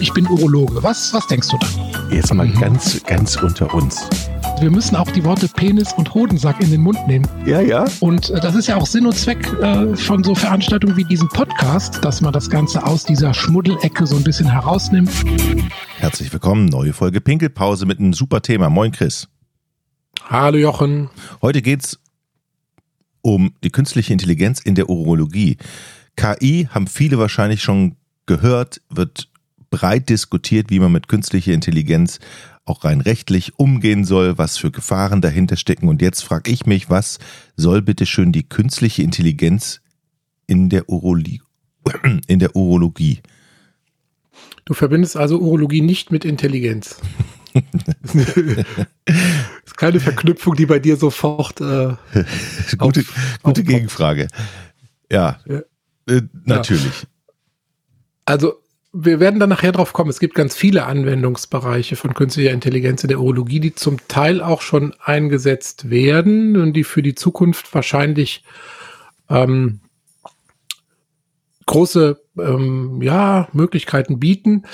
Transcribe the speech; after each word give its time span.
ich 0.00 0.12
bin 0.12 0.26
Urologe. 0.26 0.82
Was, 0.82 1.12
was 1.12 1.26
denkst 1.26 1.48
du 1.48 1.58
da? 1.58 1.66
Jetzt 2.10 2.32
mal 2.32 2.46
mhm. 2.46 2.60
ganz, 2.60 3.02
ganz 3.04 3.36
unter 3.36 3.72
uns. 3.74 4.08
Wir 4.60 4.70
müssen 4.70 4.96
auch 4.96 5.10
die 5.10 5.24
Worte 5.24 5.48
Penis 5.48 5.92
und 5.92 6.14
Hodensack 6.14 6.60
in 6.60 6.70
den 6.70 6.80
Mund 6.80 6.98
nehmen. 7.06 7.26
Ja, 7.46 7.60
ja. 7.60 7.84
Und 8.00 8.30
äh, 8.30 8.40
das 8.40 8.54
ist 8.54 8.68
ja 8.68 8.76
auch 8.76 8.86
Sinn 8.86 9.06
und 9.06 9.16
Zweck 9.16 9.46
äh, 9.60 9.96
von 9.96 10.22
so 10.22 10.34
Veranstaltungen 10.34 10.96
wie 10.96 11.04
diesem 11.04 11.28
Podcast, 11.28 12.04
dass 12.04 12.20
man 12.20 12.32
das 12.32 12.48
Ganze 12.50 12.84
aus 12.84 13.04
dieser 13.04 13.34
Schmuddelecke 13.34 14.06
so 14.06 14.16
ein 14.16 14.24
bisschen 14.24 14.50
herausnimmt. 14.50 15.10
Herzlich 15.98 16.32
willkommen, 16.32 16.66
neue 16.66 16.92
Folge 16.92 17.20
Pinkelpause 17.20 17.86
mit 17.86 17.98
einem 17.98 18.12
super 18.12 18.42
Thema. 18.42 18.70
Moin, 18.70 18.92
Chris. 18.92 19.28
Hallo, 20.28 20.58
Jochen. 20.58 21.10
Heute 21.42 21.62
geht's 21.62 21.98
um 23.22 23.52
die 23.62 23.70
künstliche 23.70 24.12
Intelligenz 24.12 24.60
in 24.60 24.74
der 24.74 24.88
Urologie. 24.88 25.56
KI 26.16 26.68
haben 26.70 26.86
viele 26.86 27.18
wahrscheinlich 27.18 27.62
schon 27.62 27.96
gehört, 28.26 28.80
wird 28.90 29.28
breit 29.70 30.08
diskutiert, 30.08 30.70
wie 30.70 30.78
man 30.78 30.92
mit 30.92 31.08
künstlicher 31.08 31.52
Intelligenz 31.52 32.18
auch 32.64 32.84
rein 32.84 33.00
rechtlich 33.00 33.58
umgehen 33.58 34.04
soll, 34.04 34.38
was 34.38 34.58
für 34.58 34.70
Gefahren 34.70 35.20
dahinter 35.20 35.56
stecken. 35.56 35.88
Und 35.88 36.02
jetzt 36.02 36.22
frage 36.22 36.50
ich 36.50 36.66
mich, 36.66 36.90
was 36.90 37.18
soll 37.56 37.82
bitte 37.82 38.06
schön 38.06 38.32
die 38.32 38.48
künstliche 38.48 39.02
Intelligenz 39.02 39.80
in 40.46 40.68
der, 40.68 40.88
Urologie, 40.88 41.42
in 42.26 42.38
der 42.38 42.54
Urologie? 42.54 43.20
Du 44.64 44.74
verbindest 44.74 45.16
also 45.16 45.38
Urologie 45.38 45.80
nicht 45.80 46.12
mit 46.12 46.24
Intelligenz. 46.24 47.00
das 47.54 48.14
ist 49.64 49.76
keine 49.76 49.98
Verknüpfung, 49.98 50.54
die 50.54 50.66
bei 50.66 50.78
dir 50.78 50.96
sofort. 50.96 51.60
Äh, 51.60 51.94
gute 52.78 53.00
auf, 53.00 53.38
gute 53.42 53.64
Gegenfrage. 53.64 54.28
Ja, 55.10 55.40
ja. 55.46 55.62
Äh, 56.06 56.22
natürlich. 56.44 57.06
Also 58.26 58.54
wir 58.92 59.20
werden 59.20 59.38
dann 59.38 59.50
nachher 59.50 59.72
drauf 59.72 59.92
kommen. 59.92 60.10
Es 60.10 60.20
gibt 60.20 60.34
ganz 60.34 60.56
viele 60.56 60.86
Anwendungsbereiche 60.86 61.96
von 61.96 62.14
künstlicher 62.14 62.52
Intelligenz 62.52 63.04
in 63.04 63.08
der 63.08 63.20
Urologie, 63.20 63.60
die 63.60 63.74
zum 63.74 63.98
Teil 64.08 64.40
auch 64.40 64.62
schon 64.62 64.94
eingesetzt 65.04 65.90
werden 65.90 66.56
und 66.56 66.72
die 66.72 66.84
für 66.84 67.02
die 67.02 67.14
Zukunft 67.14 67.74
wahrscheinlich 67.74 68.44
ähm, 69.28 69.80
große 71.66 72.18
ähm, 72.38 73.02
ja, 73.02 73.48
Möglichkeiten 73.52 74.18
bieten 74.18 74.64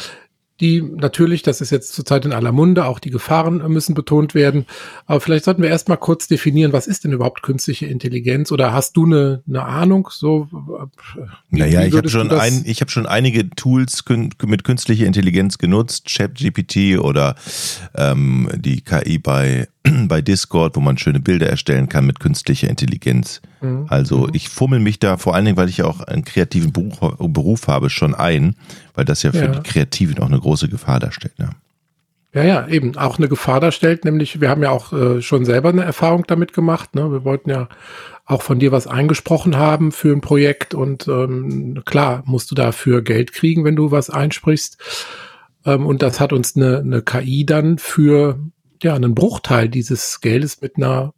die 0.61 0.83
natürlich, 0.83 1.43
das 1.43 1.61
ist 1.61 1.71
jetzt 1.71 1.95
zurzeit 1.95 2.25
in 2.25 2.33
aller 2.33 2.53
Munde, 2.53 2.85
auch 2.85 3.01
die 3.01 3.11
Gefahren 3.11 3.57
müssen 3.73 3.95
betont 3.95 4.35
werden. 4.35 4.67
Aber 5.07 5.21
vielleicht 5.21 5.45
sollten 5.45 5.63
wir 5.63 5.69
erstmal 5.69 5.99
kurz 5.99 6.29
definieren, 6.29 6.73
was 6.73 6.87
ist 6.87 7.05
denn 7.05 7.13
überhaupt 7.13 7.43
künstliche 7.43 7.87
Intelligenz? 7.87 8.53
Oder 8.53 8.73
hast 8.73 8.97
du 8.97 9.05
eine, 9.05 9.43
eine 9.49 9.65
Ahnung? 9.65 10.09
So, 10.13 10.49
wie, 11.51 11.59
naja, 11.59 11.83
wie 11.83 11.89
ich 11.89 11.97
habe 11.97 12.09
schon, 12.09 12.31
ein, 12.31 12.63
ich 12.67 12.81
hab 12.81 12.91
schon 12.91 13.07
einige 13.07 13.51
Tools 13.51 14.05
mit 14.45 14.63
künstlicher 14.63 15.07
Intelligenz 15.07 15.59
genutzt, 15.59 16.07
ChatGPT 16.07 16.99
oder 17.01 17.35
ähm, 17.97 18.49
die 18.55 18.83
KI 18.83 19.19
bei, 19.19 19.67
bei 20.09 20.23
Discord, 20.23 20.77
wo 20.77 20.81
man 20.81 20.99
schöne 20.99 21.21
Bilder 21.21 21.49
erstellen 21.49 21.89
kann 21.89 22.07
mit 22.07 22.21
künstlicher 22.21 22.69
Intelligenz. 22.69 23.43
Mhm. 23.61 23.87
Also 23.89 24.29
ich 24.33 24.49
fummel 24.49 24.81
mich 24.81 24.99
da 24.99 25.17
vor 25.17 25.35
allen 25.35 25.45
Dingen, 25.45 25.57
weil 25.57 25.69
ich 25.69 25.79
ja 25.79 25.85
auch 25.87 26.01
einen 26.01 26.25
kreativen 26.25 26.73
Beruf, 26.73 26.99
Beruf 27.19 27.69
habe, 27.69 27.91
schon 27.91 28.15
ein, 28.15 28.57
weil 28.95 29.05
das 29.05 29.23
ja 29.23 29.33
für 29.33 29.45
ja. 29.45 29.49
die 29.49 29.63
Kreativen 29.63 30.19
auch 30.19 30.29
eine 30.29 30.41
große 30.41 30.69
Gefahr 30.69 31.01
darstellt. 31.01 31.39
Ne? 31.39 31.51
Ja, 32.33 32.43
ja, 32.43 32.67
eben 32.67 32.97
auch 32.97 33.19
eine 33.19 33.29
Gefahr 33.29 33.61
darstellt, 33.61 34.05
nämlich 34.05 34.41
wir 34.41 34.49
haben 34.49 34.63
ja 34.63 34.71
auch 34.71 34.93
äh, 34.93 35.23
schon 35.23 35.45
selber 35.45 35.69
eine 35.69 35.85
Erfahrung 35.85 36.25
damit 36.27 36.53
gemacht. 36.53 36.95
Ne? 36.95 37.13
Wir 37.13 37.25
wollten 37.25 37.51
ja 37.51 37.69
auch 38.27 38.43
von 38.43 38.59
dir 38.59 38.73
was 38.73 38.87
eingesprochen 38.87 39.57
haben 39.57 39.93
für 39.93 40.13
ein 40.13 40.23
Projekt 40.23 40.75
und 40.75 41.07
ähm, 41.07 41.83
klar 41.85 42.23
musst 42.27 42.51
du 42.51 42.55
dafür 42.55 43.03
Geld 43.03 43.33
kriegen, 43.33 43.65
wenn 43.65 43.77
du 43.77 43.91
was 43.91 44.09
einsprichst. 44.11 44.79
Ähm, 45.67 45.87
und 45.87 46.03
das 46.03 46.19
hat 46.19 46.33
uns 46.33 46.57
eine, 46.57 46.79
eine 46.79 47.03
KI 47.03 47.45
dann 47.47 47.79
für 47.79 48.41
ja, 48.85 48.95
einen 48.95 49.15
Bruchteil 49.15 49.69
dieses 49.69 50.21
Geldes 50.21 50.61
mit 50.61 50.77
einer 50.77 51.15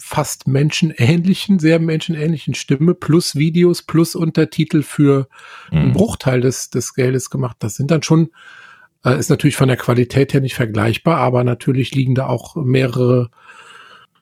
fast 0.00 0.48
menschenähnlichen, 0.48 1.58
sehr 1.58 1.78
menschenähnlichen 1.78 2.54
Stimme 2.54 2.94
plus 2.94 3.36
Videos 3.36 3.82
plus 3.82 4.14
Untertitel 4.14 4.82
für 4.82 5.28
mhm. 5.70 5.78
einen 5.78 5.92
Bruchteil 5.92 6.40
des, 6.40 6.70
des 6.70 6.94
Geldes 6.94 7.30
gemacht. 7.30 7.56
Das 7.60 7.74
sind 7.74 7.90
dann 7.90 8.02
schon, 8.02 8.30
äh, 9.04 9.18
ist 9.18 9.30
natürlich 9.30 9.56
von 9.56 9.68
der 9.68 9.76
Qualität 9.76 10.32
her 10.32 10.40
nicht 10.40 10.54
vergleichbar, 10.54 11.18
aber 11.18 11.44
natürlich 11.44 11.94
liegen 11.94 12.14
da 12.14 12.26
auch 12.26 12.56
mehrere 12.56 13.30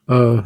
äh, 0.09 0.43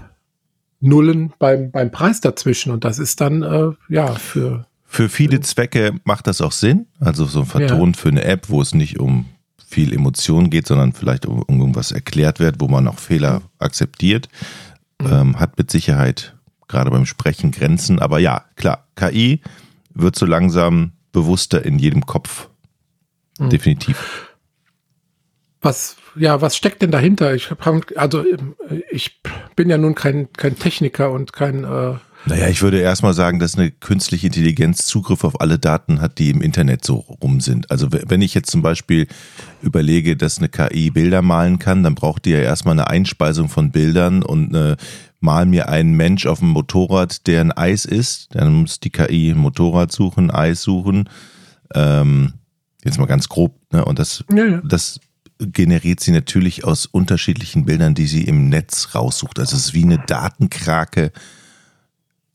Nullen 0.81 1.33
beim, 1.39 1.71
beim 1.71 1.91
Preis 1.91 2.21
dazwischen 2.21 2.71
und 2.71 2.85
das 2.85 2.99
ist 2.99 3.21
dann, 3.21 3.43
äh, 3.43 3.71
ja, 3.89 4.15
für 4.15 4.67
für 4.87 5.09
viele 5.09 5.41
Zwecke 5.41 5.93
macht 6.05 6.29
das 6.29 6.41
auch 6.41 6.53
Sinn. 6.53 6.87
Also 7.01 7.25
so 7.25 7.41
ein 7.41 7.47
Verton 7.47 7.95
ja. 7.95 7.99
für 7.99 8.11
eine 8.11 8.23
App, 8.23 8.49
wo 8.49 8.63
es 8.63 8.75
nicht 8.75 9.01
um 9.01 9.25
viel 9.67 9.93
Emotion 9.93 10.51
geht, 10.51 10.67
sondern 10.67 10.93
vielleicht 10.93 11.27
um 11.27 11.45
irgendwas 11.49 11.93
erklärt 11.93 12.41
wird, 12.41 12.61
wo 12.61 12.69
man 12.69 12.87
auch 12.89 12.99
Fehler 12.99 13.43
akzeptiert. 13.59 14.29
Mhm. 15.01 15.07
Ähm, 15.11 15.41
hat 15.41 15.59
mit 15.59 15.71
Sicherheit 15.71 16.35
gerade 16.69 16.91
beim 16.91 17.07
Sprechen 17.07 17.51
Grenzen. 17.51 17.99
Aber 17.99 18.19
ja, 18.19 18.45
klar, 18.57 18.87
KI 18.97 19.41
wird 19.93 20.17
so 20.17 20.27
langsam 20.27 20.93
bewusster 21.13 21.65
in 21.65 21.79
jedem 21.79 22.07
Kopf. 22.07 22.49
Mhm. 23.39 23.51
Definitiv. 23.51 24.29
Was, 25.61 25.97
ja, 26.15 26.41
was 26.43 26.57
steckt 26.57 26.83
denn 26.83 26.91
dahinter? 26.91 27.35
Ich 27.35 27.51
habe, 27.51 27.81
also 27.97 28.25
ich 28.91 29.21
bin 29.57 29.71
ja 29.71 29.79
nun 29.79 29.95
kein, 29.95 30.31
kein 30.35 30.59
Techniker 30.59 31.11
und 31.11 31.33
kein 31.33 31.65
äh, 31.65 31.95
naja, 32.27 32.49
ich 32.49 32.63
würde 32.63 32.81
erstmal 32.81 33.13
sagen, 33.13 33.39
dass 33.39 33.57
eine 33.57 33.71
künstliche 33.71 34.29
Intelligenz 34.29 34.87
Zugriff 34.87 35.25
auf 35.25 35.41
alle 35.41 35.59
Daten 35.59 36.01
hat, 36.01 36.19
die 36.19 36.31
im 36.31 36.41
Internet 36.41 36.85
so 36.85 36.97
rum 36.97 37.41
sind. 37.41 37.71
Also 37.71 37.89
wenn 37.91 38.23
ich 38.23 38.35
jetzt 38.35 38.51
zum 38.51 38.63
Beispiel 38.63 39.07
überlege, 39.63 40.17
dass 40.17 40.39
eine 40.39 40.49
KI 40.49 40.91
Bilder 40.91 41.21
malen 41.21 41.59
kann, 41.59 41.83
dann 41.83 41.95
braucht 41.95 42.25
die 42.25 42.31
ja 42.31 42.39
erstmal 42.39 42.73
eine 42.73 42.89
Einspeisung 42.89 43.49
von 43.49 43.73
Bildern 43.73 44.23
und 44.23 44.55
eine, 44.55 44.77
mal 45.21 45.45
mir 45.45 45.69
einen 45.69 45.95
Mensch 45.95 46.27
auf 46.27 46.39
dem 46.39 46.49
Motorrad, 46.49 47.27
der 47.27 47.43
ein 47.43 47.53
Eis 47.53 47.85
isst. 47.85 48.35
Dann 48.35 48.53
muss 48.55 48.81
die 48.81 48.91
KI 48.91 49.31
ein 49.31 49.39
Motorrad 49.39 49.93
suchen, 49.93 50.31
Eis 50.31 50.63
suchen. 50.63 51.09
Ähm, 51.75 52.35
jetzt 52.85 52.99
mal 52.99 53.07
ganz 53.07 53.29
grob. 53.29 53.55
Ne? 53.71 53.85
Und 53.85 53.99
das, 53.99 54.25
ja, 54.35 54.47
ja. 54.47 54.63
das 54.65 54.99
generiert 55.41 56.01
sie 56.01 56.13
natürlich 56.13 56.65
aus 56.65 56.87
unterschiedlichen 56.87 57.67
Bildern, 57.67 57.95
die 57.95 58.07
sie 58.07 58.23
im 58.23 58.49
Netz 58.49 58.95
raussucht. 58.95 59.39
Also 59.39 59.57
es 59.57 59.67
ist 59.67 59.75
wie 59.75 59.85
eine 59.85 59.99
Datenkrake 59.99 61.13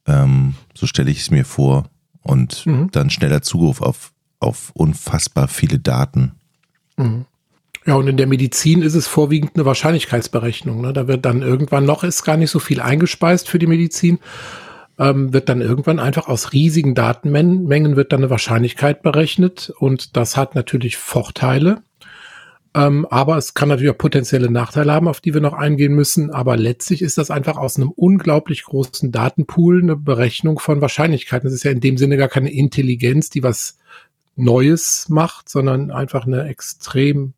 ähm, 0.10 0.56
so 0.74 0.88
stelle 0.88 1.12
ich 1.12 1.20
es 1.20 1.32
mir 1.32 1.46
vor. 1.46 1.86
Und 2.22 2.66
mhm. 2.66 2.92
dann 2.92 3.10
schneller 3.10 3.42
Zugriff 3.42 3.82
auf, 3.82 4.12
auf 4.40 4.72
unfassbar 4.74 5.48
viele 5.48 5.80
Daten. 5.80 6.34
Mhm. 6.98 7.26
Ja, 7.86 7.96
und 7.96 8.08
in 8.08 8.18
der 8.18 8.28
Medizin 8.28 8.82
ist 8.82 8.96
es 8.96 9.08
vorwiegend 9.08 9.52
eine 9.56 9.66
Wahrscheinlichkeitsberechnung. 9.66 10.82
Ne? 10.82 10.94
Da 10.94 11.08
wird 11.08 11.26
dann 11.26 11.42
irgendwann 11.42 11.86
noch 11.86 12.04
ist 12.04 12.24
gar 12.24 12.38
nicht 12.38 12.52
so 12.52 12.60
viel 12.60 12.82
eingespeist 12.82 13.48
für 13.48 13.58
die 13.58 13.68
Medizin. 13.68 14.20
Ähm, 15.00 15.32
wird 15.34 15.48
dann 15.48 15.62
irgendwann 15.62 15.98
einfach 15.98 16.28
aus 16.28 16.52
riesigen 16.52 16.94
Datenmengen 16.94 17.96
wird 17.96 18.12
dann 18.12 18.20
eine 18.20 18.30
Wahrscheinlichkeit 18.30 19.02
berechnet 19.02 19.74
und 19.80 20.18
das 20.18 20.36
hat 20.36 20.56
natürlich 20.56 20.98
Vorteile. 20.98 21.82
Ähm, 22.76 23.08
aber 23.10 23.38
es 23.38 23.56
kann 23.56 23.70
natürlich 23.70 23.92
auch 23.92 23.98
potenzielle 23.98 24.52
Nachteile 24.52 24.94
haben, 24.94 25.08
auf 25.08 25.22
die 25.22 25.34
wir 25.34 25.42
noch 25.42 25.54
eingehen 25.54 25.94
müssen. 25.94 26.32
Aber 26.32 26.56
letztlich 26.56 27.02
ist 27.02 27.18
das 27.18 27.32
einfach 27.32 27.58
aus 27.58 27.78
einem 27.78 27.90
unglaublich 27.90 28.64
großen 28.64 29.12
Datenpool 29.12 29.82
eine 29.82 29.96
Berechnung 29.96 30.60
von 30.60 30.82
Wahrscheinlichkeiten. 30.82 31.48
Das 31.48 31.54
ist 31.54 31.64
ja 31.64 31.72
in 31.72 31.82
dem 31.82 31.98
Sinne 31.98 32.18
gar 32.18 32.28
keine 32.28 32.52
Intelligenz, 32.52 33.30
die 33.30 33.44
was 33.44 33.80
Neues 34.36 35.08
macht, 35.10 35.50
sondern 35.50 35.92
einfach 35.92 36.26
eine 36.26 36.48
extrem 36.48 37.34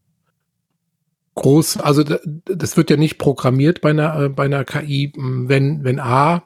groß, 1.35 1.77
also 1.77 2.03
das 2.03 2.77
wird 2.77 2.89
ja 2.89 2.97
nicht 2.97 3.17
programmiert 3.17 3.81
bei 3.81 3.91
einer, 3.91 4.19
äh, 4.19 4.29
bei 4.29 4.45
einer 4.45 4.65
KI, 4.65 5.13
wenn, 5.15 5.83
wenn 5.83 5.99
A 5.99 6.43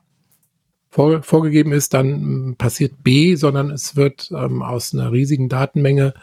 vor, 0.90 1.24
vorgegeben 1.24 1.74
ist, 1.74 1.94
dann 1.94 2.56
passiert 2.57 3.03
B, 3.03 3.35
sondern 3.35 3.72
es 3.72 3.95
wird 3.95 4.31
ähm, 4.31 4.62
aus 4.62 4.94
einer 4.94 5.12
riesigen 5.12 5.50
Datenmenge 5.50 6.13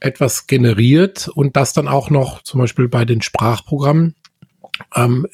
etwas 0.00 0.46
generiert 0.46 1.28
und 1.28 1.56
das 1.56 1.72
dann 1.72 1.88
auch 1.88 2.10
noch 2.10 2.42
zum 2.42 2.60
Beispiel 2.60 2.88
bei 2.88 3.04
den 3.04 3.22
Sprachprogrammen 3.22 4.14
ähm, 4.94 5.26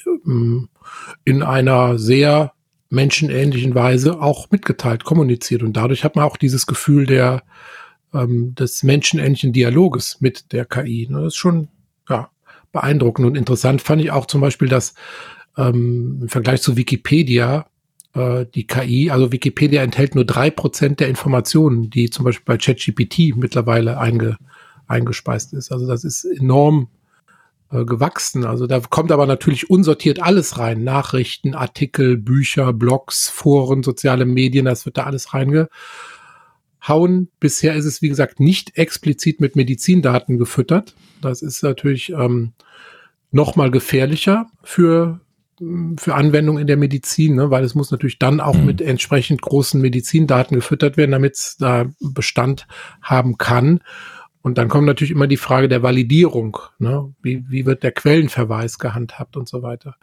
in 1.24 1.42
einer 1.42 1.98
sehr 1.98 2.52
menschenähnlichen 2.90 3.74
Weise 3.74 4.20
auch 4.20 4.50
mitgeteilt, 4.50 5.04
kommuniziert. 5.04 5.62
Und 5.62 5.76
dadurch 5.76 6.04
hat 6.04 6.16
man 6.16 6.24
auch 6.24 6.36
dieses 6.36 6.66
Gefühl 6.66 7.06
der, 7.06 7.42
ähm, 8.12 8.54
des 8.54 8.82
menschenähnlichen 8.82 9.52
Dialoges 9.52 10.20
mit 10.20 10.52
der 10.52 10.64
KI. 10.64 11.08
Ne? 11.10 11.18
Das 11.18 11.28
ist 11.28 11.36
schon 11.36 11.68
ja, 12.08 12.30
beeindruckend 12.72 13.26
und 13.26 13.36
interessant 13.36 13.82
fand 13.82 14.00
ich 14.02 14.10
auch 14.12 14.26
zum 14.26 14.40
Beispiel, 14.40 14.68
dass 14.68 14.94
ähm, 15.56 16.20
im 16.22 16.28
Vergleich 16.28 16.62
zu 16.62 16.76
Wikipedia 16.76 17.66
äh, 18.14 18.46
die 18.54 18.66
KI, 18.66 19.10
also 19.10 19.32
Wikipedia 19.32 19.82
enthält 19.82 20.14
nur 20.14 20.24
drei 20.24 20.50
Prozent 20.50 21.00
der 21.00 21.08
Informationen, 21.08 21.90
die 21.90 22.10
zum 22.10 22.24
Beispiel 22.24 22.44
bei 22.46 22.56
ChatGPT 22.56 23.36
mittlerweile 23.36 23.98
einge, 23.98 24.36
eingespeist 24.86 25.52
ist. 25.52 25.72
Also 25.72 25.86
das 25.86 26.04
ist 26.04 26.24
enorm 26.24 26.88
äh, 27.70 27.84
gewachsen. 27.84 28.44
Also 28.44 28.66
da 28.66 28.80
kommt 28.80 29.12
aber 29.12 29.26
natürlich 29.26 29.70
unsortiert 29.70 30.22
alles 30.22 30.58
rein. 30.58 30.84
Nachrichten, 30.84 31.54
Artikel, 31.54 32.16
Bücher, 32.16 32.72
Blogs, 32.72 33.28
Foren, 33.28 33.82
soziale 33.82 34.24
Medien, 34.24 34.66
das 34.66 34.86
wird 34.86 34.98
da 34.98 35.04
alles 35.04 35.34
reingehauen. 35.34 35.68
hauen. 36.86 37.28
Bisher 37.40 37.74
ist 37.74 37.86
es, 37.86 38.02
wie 38.02 38.08
gesagt, 38.08 38.40
nicht 38.40 38.76
explizit 38.76 39.40
mit 39.40 39.56
Medizindaten 39.56 40.38
gefüttert. 40.38 40.94
Das 41.20 41.42
ist 41.42 41.62
natürlich 41.62 42.10
ähm, 42.10 42.52
noch 43.30 43.56
mal 43.56 43.70
gefährlicher 43.70 44.46
für 44.62 45.20
für 45.96 46.14
Anwendung 46.14 46.58
in 46.58 46.66
der 46.66 46.76
Medizin, 46.76 47.36
ne? 47.36 47.50
weil 47.50 47.62
es 47.62 47.76
muss 47.76 47.90
natürlich 47.90 48.18
dann 48.18 48.40
auch 48.40 48.56
mhm. 48.56 48.66
mit 48.66 48.80
entsprechend 48.80 49.40
großen 49.40 49.80
Medizindaten 49.80 50.56
gefüttert 50.56 50.96
werden, 50.96 51.12
damit 51.12 51.34
es 51.34 51.56
da 51.56 51.86
Bestand 52.00 52.66
haben 53.00 53.38
kann. 53.38 53.80
Und 54.44 54.58
dann 54.58 54.68
kommt 54.68 54.86
natürlich 54.86 55.10
immer 55.10 55.26
die 55.26 55.38
Frage 55.38 55.68
der 55.68 55.82
Validierung. 55.82 56.58
Ne? 56.78 57.14
Wie, 57.22 57.42
wie 57.48 57.64
wird 57.64 57.82
der 57.82 57.92
Quellenverweis 57.92 58.78
gehandhabt 58.78 59.38
und 59.38 59.48
so 59.48 59.62
weiter. 59.62 59.96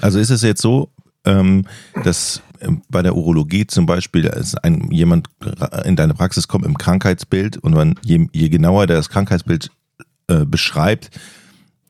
Also 0.00 0.18
ist 0.18 0.30
es 0.30 0.42
jetzt 0.42 0.60
so, 0.60 0.90
ähm, 1.24 1.64
dass 2.02 2.42
ähm, 2.60 2.82
bei 2.90 3.02
der 3.02 3.14
Urologie 3.14 3.68
zum 3.68 3.86
Beispiel 3.86 4.28
ein, 4.64 4.90
jemand 4.90 5.28
in 5.84 5.94
deine 5.94 6.12
Praxis 6.12 6.48
kommt 6.48 6.66
im 6.66 6.76
Krankheitsbild 6.76 7.58
und 7.58 7.72
man, 7.72 7.94
je, 8.02 8.26
je 8.32 8.48
genauer 8.48 8.88
der 8.88 8.96
das 8.96 9.10
Krankheitsbild 9.10 9.70
äh, 10.26 10.44
beschreibt, 10.44 11.12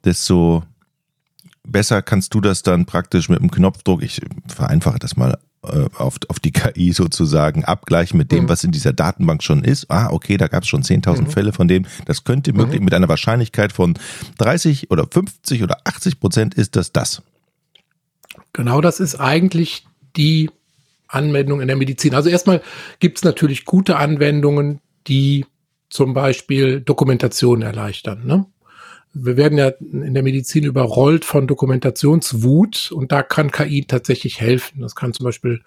desto 0.05 0.63
besser 1.67 2.03
kannst 2.03 2.35
du 2.35 2.43
das 2.43 2.63
dann 2.63 2.85
praktisch 2.85 3.31
mit 3.31 3.41
einem 3.41 3.51
Knopfdruck, 3.51 4.03
ich 4.03 4.21
vereinfache 4.47 4.99
das 4.99 5.17
mal 5.17 5.39
auf, 5.97 6.19
auf 6.29 6.41
die 6.41 6.53
KI 6.53 6.93
sozusagen, 6.93 7.65
abgleichen 7.65 8.19
mit 8.19 8.33
dem, 8.33 8.45
mhm. 8.45 8.49
was 8.49 8.65
in 8.65 8.73
dieser 8.73 8.93
Datenbank 8.93 9.43
schon 9.43 9.65
ist. 9.65 9.91
Ah, 9.91 10.11
okay, 10.11 10.37
da 10.37 10.49
gab 10.49 10.63
es 10.63 10.69
schon 10.69 10.83
10.000 10.83 11.23
mhm. 11.23 11.27
Fälle 11.29 11.53
von 11.53 11.69
dem. 11.69 11.87
Das 12.07 12.25
könnte 12.25 12.53
möglich 12.53 12.81
mhm. 12.81 12.87
mit 12.87 12.95
einer 12.95 13.09
Wahrscheinlichkeit 13.09 13.73
von 13.73 13.95
30 14.39 14.91
oder 14.91 15.07
50 15.11 15.63
oder 15.63 15.79
80 15.85 16.21
Prozent 16.21 16.55
ist 16.55 16.77
das 16.77 16.93
das. 16.93 17.23
Genau 18.53 18.81
das 18.81 19.01
ist 19.01 19.17
eigentlich 19.17 19.87
die 20.17 20.51
Anwendung 21.09 21.61
in 21.61 21.69
der 21.69 21.77
Medizin. 21.77 22.15
Also 22.15 22.29
erstmal 22.29 22.63
gibt 23.01 23.19
es 23.19 23.25
natürlich 23.25 23.65
gute 23.65 23.97
Anwendungen, 23.97 24.81
die 25.07 25.47
zum 25.91 26.13
Beispiel 26.15 26.81
Dokumentation 26.81 27.63
erleichtern. 27.63 28.27
Ne? 28.27 28.47
Wir 29.15 29.37
werden 29.37 29.59
ja 29.59 29.69
in 29.69 30.15
der 30.15 30.23
Medizin 30.23 30.65
überrollt 30.65 31.25
von 31.25 31.47
Dokumentationswut 31.47 32.93
und 32.93 33.13
da 33.13 33.23
kann 33.23 33.51
KI 33.51 33.85
tatsächlich 33.87 34.41
helfen. 34.41 34.81
Das 34.81 34.95
kann 34.95 35.13
zum 35.13 35.25
Beispiel 35.25 35.63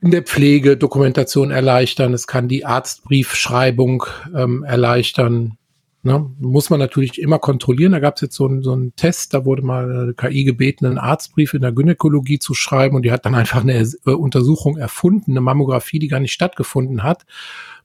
in 0.00 0.10
der 0.10 0.22
Pflege 0.22 0.76
Dokumentation 0.76 1.52
erleichtern, 1.52 2.12
es 2.12 2.26
kann 2.26 2.48
die 2.48 2.64
Arztbriefschreibung 2.64 4.04
ähm, 4.34 4.64
erleichtern, 4.64 5.56
Ne? 6.04 6.30
Muss 6.40 6.68
man 6.68 6.80
natürlich 6.80 7.20
immer 7.20 7.38
kontrollieren. 7.38 7.92
Da 7.92 8.00
gab 8.00 8.16
es 8.16 8.22
jetzt 8.22 8.34
so, 8.34 8.46
einen 8.46 8.62
so 8.62 8.72
einen 8.72 8.96
Test, 8.96 9.34
da 9.34 9.44
wurde 9.44 9.62
mal 9.62 9.84
eine 9.84 10.14
KI 10.14 10.42
gebeten, 10.42 10.84
einen 10.84 10.98
Arztbrief 10.98 11.54
in 11.54 11.62
der 11.62 11.70
Gynäkologie 11.70 12.40
zu 12.40 12.54
schreiben 12.54 12.96
und 12.96 13.02
die 13.02 13.12
hat 13.12 13.24
dann 13.24 13.36
einfach 13.36 13.60
eine 13.60 13.74
äh, 13.78 14.10
Untersuchung 14.10 14.76
erfunden, 14.76 15.32
eine 15.32 15.40
Mammographie, 15.40 16.00
die 16.00 16.08
gar 16.08 16.18
nicht 16.18 16.32
stattgefunden 16.32 17.04
hat, 17.04 17.24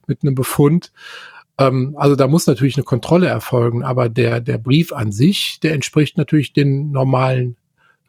mit 0.08 0.22
einem 0.22 0.34
Befund. 0.34 0.92
Ähm, 1.58 1.94
also 1.98 2.16
da 2.16 2.26
muss 2.26 2.46
natürlich 2.46 2.76
eine 2.76 2.84
Kontrolle 2.84 3.26
erfolgen, 3.26 3.82
aber 3.82 4.08
der, 4.08 4.40
der 4.40 4.58
Brief 4.58 4.92
an 4.92 5.12
sich, 5.12 5.58
der 5.62 5.74
entspricht 5.74 6.16
natürlich 6.16 6.52
den 6.52 6.90
normalen 6.90 7.56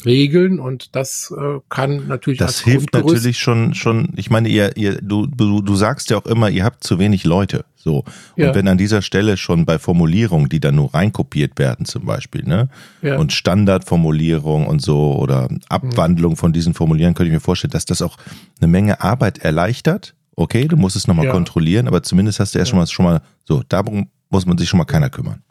Regeln 0.06 0.60
und 0.60 0.96
das 0.96 1.34
äh, 1.38 1.60
kann 1.68 2.08
natürlich. 2.08 2.40
Das 2.40 2.62
hilft 2.62 2.94
natürlich 2.94 3.38
schon, 3.38 3.74
schon. 3.74 4.14
Ich 4.16 4.30
meine, 4.30 4.48
ihr, 4.48 4.78
ihr, 4.78 5.02
du, 5.02 5.26
du, 5.26 5.62
du 5.62 5.76
sagst 5.76 6.10
ja 6.10 6.18
auch 6.18 6.26
immer, 6.26 6.50
ihr 6.50 6.64
habt 6.64 6.86
zu 6.86 7.00
wenig 7.00 7.26
Leute. 7.26 7.66
So. 7.76 8.00
Und 8.00 8.06
ja. 8.38 8.56
wenn 8.56 8.68
an 8.70 8.78
dieser 8.78 9.02
Stelle 9.02 9.36
schon 9.36 9.66
bei 9.66 9.78
Formulierungen, 9.78 10.48
die 10.48 10.62
dann 10.62 10.76
nur 10.76 10.94
reinkopiert 10.94 11.60
werden, 11.60 11.86
zum 11.86 12.06
Beispiel, 12.06 12.44
ne? 12.44 12.70
Ja. 13.02 13.18
Und 13.18 13.34
Standardformulierung 13.34 14.68
und 14.68 14.82
so 14.82 15.16
oder 15.16 15.50
Abwandlung 15.68 16.38
von 16.38 16.54
diesen 16.54 16.74
Formulieren, 16.74 17.14
könnte 17.14 17.30
ich 17.30 17.34
mir 17.34 17.42
vorstellen, 17.42 17.72
dass 17.72 17.86
das 17.86 18.02
auch 18.02 18.16
eine 18.62 18.70
Menge 18.70 19.02
Arbeit 19.02 19.40
erleichtert. 19.40 20.14
Okay, 20.40 20.70
du 20.70 20.78
musst 20.78 20.96
es 20.96 21.06
nochmal 21.06 21.26
ja. 21.26 21.34
kontrollieren, 21.34 21.86
aber 21.86 22.02
zumindest 22.02 22.40
hast 22.40 22.56
du 22.56 22.60
erst 22.60 22.72
schon 22.72 22.80
mal 22.80 22.88
schon 22.88 23.06
mal 23.06 23.22
so, 23.44 23.62
darum 23.68 24.10
muss 24.30 24.46
man 24.46 24.58
sich 24.58 24.70
schon 24.70 24.78
mal 24.78 24.86
keiner 24.86 25.10
kümmern. 25.10 25.44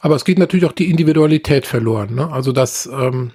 Aber 0.00 0.16
es 0.16 0.24
geht 0.24 0.38
natürlich 0.38 0.64
auch 0.64 0.72
die 0.72 0.90
Individualität 0.90 1.66
verloren. 1.66 2.14
Ne? 2.14 2.32
Also 2.32 2.52
das 2.52 2.88
ähm, 2.90 3.32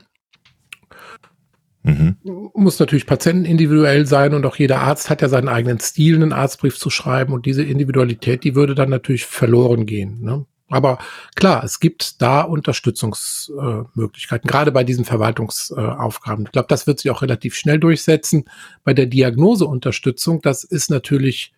Mhm. 1.83 2.17
Muss 2.53 2.79
natürlich 2.79 3.05
patientenindividuell 3.05 4.05
sein 4.05 4.33
und 4.33 4.45
auch 4.45 4.57
jeder 4.57 4.81
Arzt 4.81 5.09
hat 5.09 5.21
ja 5.21 5.29
seinen 5.29 5.47
eigenen 5.47 5.79
Stil, 5.79 6.15
einen 6.15 6.33
Arztbrief 6.33 6.77
zu 6.77 6.89
schreiben 6.89 7.31
und 7.31 7.45
diese 7.45 7.63
Individualität, 7.63 8.43
die 8.43 8.55
würde 8.55 8.75
dann 8.75 8.89
natürlich 8.89 9.25
verloren 9.25 9.85
gehen. 9.85 10.21
Ne? 10.21 10.45
Aber 10.69 10.97
klar, 11.35 11.63
es 11.63 11.79
gibt 11.79 12.21
da 12.21 12.41
Unterstützungsmöglichkeiten, 12.41 14.49
äh, 14.49 14.51
gerade 14.51 14.71
bei 14.71 14.83
diesen 14.83 15.05
Verwaltungsaufgaben. 15.05 16.45
Äh, 16.45 16.47
ich 16.47 16.51
glaube, 16.51 16.67
das 16.67 16.87
wird 16.87 16.99
sich 16.99 17.09
auch 17.09 17.21
relativ 17.21 17.55
schnell 17.55 17.79
durchsetzen. 17.79 18.45
Bei 18.83 18.93
der 18.93 19.05
Diagnoseunterstützung, 19.05 20.41
das 20.41 20.65
ist 20.65 20.89
natürlich 20.89 21.53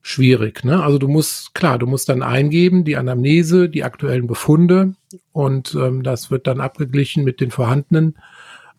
schwierig. 0.00 0.64
Ne? 0.64 0.82
Also 0.82 0.98
du 0.98 1.08
musst, 1.08 1.52
klar, 1.52 1.78
du 1.78 1.86
musst 1.86 2.08
dann 2.08 2.22
eingeben, 2.22 2.84
die 2.84 2.96
Anamnese, 2.96 3.68
die 3.68 3.82
aktuellen 3.82 4.28
Befunde 4.28 4.94
und 5.32 5.74
ähm, 5.74 6.04
das 6.04 6.30
wird 6.30 6.46
dann 6.46 6.60
abgeglichen 6.60 7.24
mit 7.24 7.40
den 7.40 7.50
vorhandenen 7.50 8.16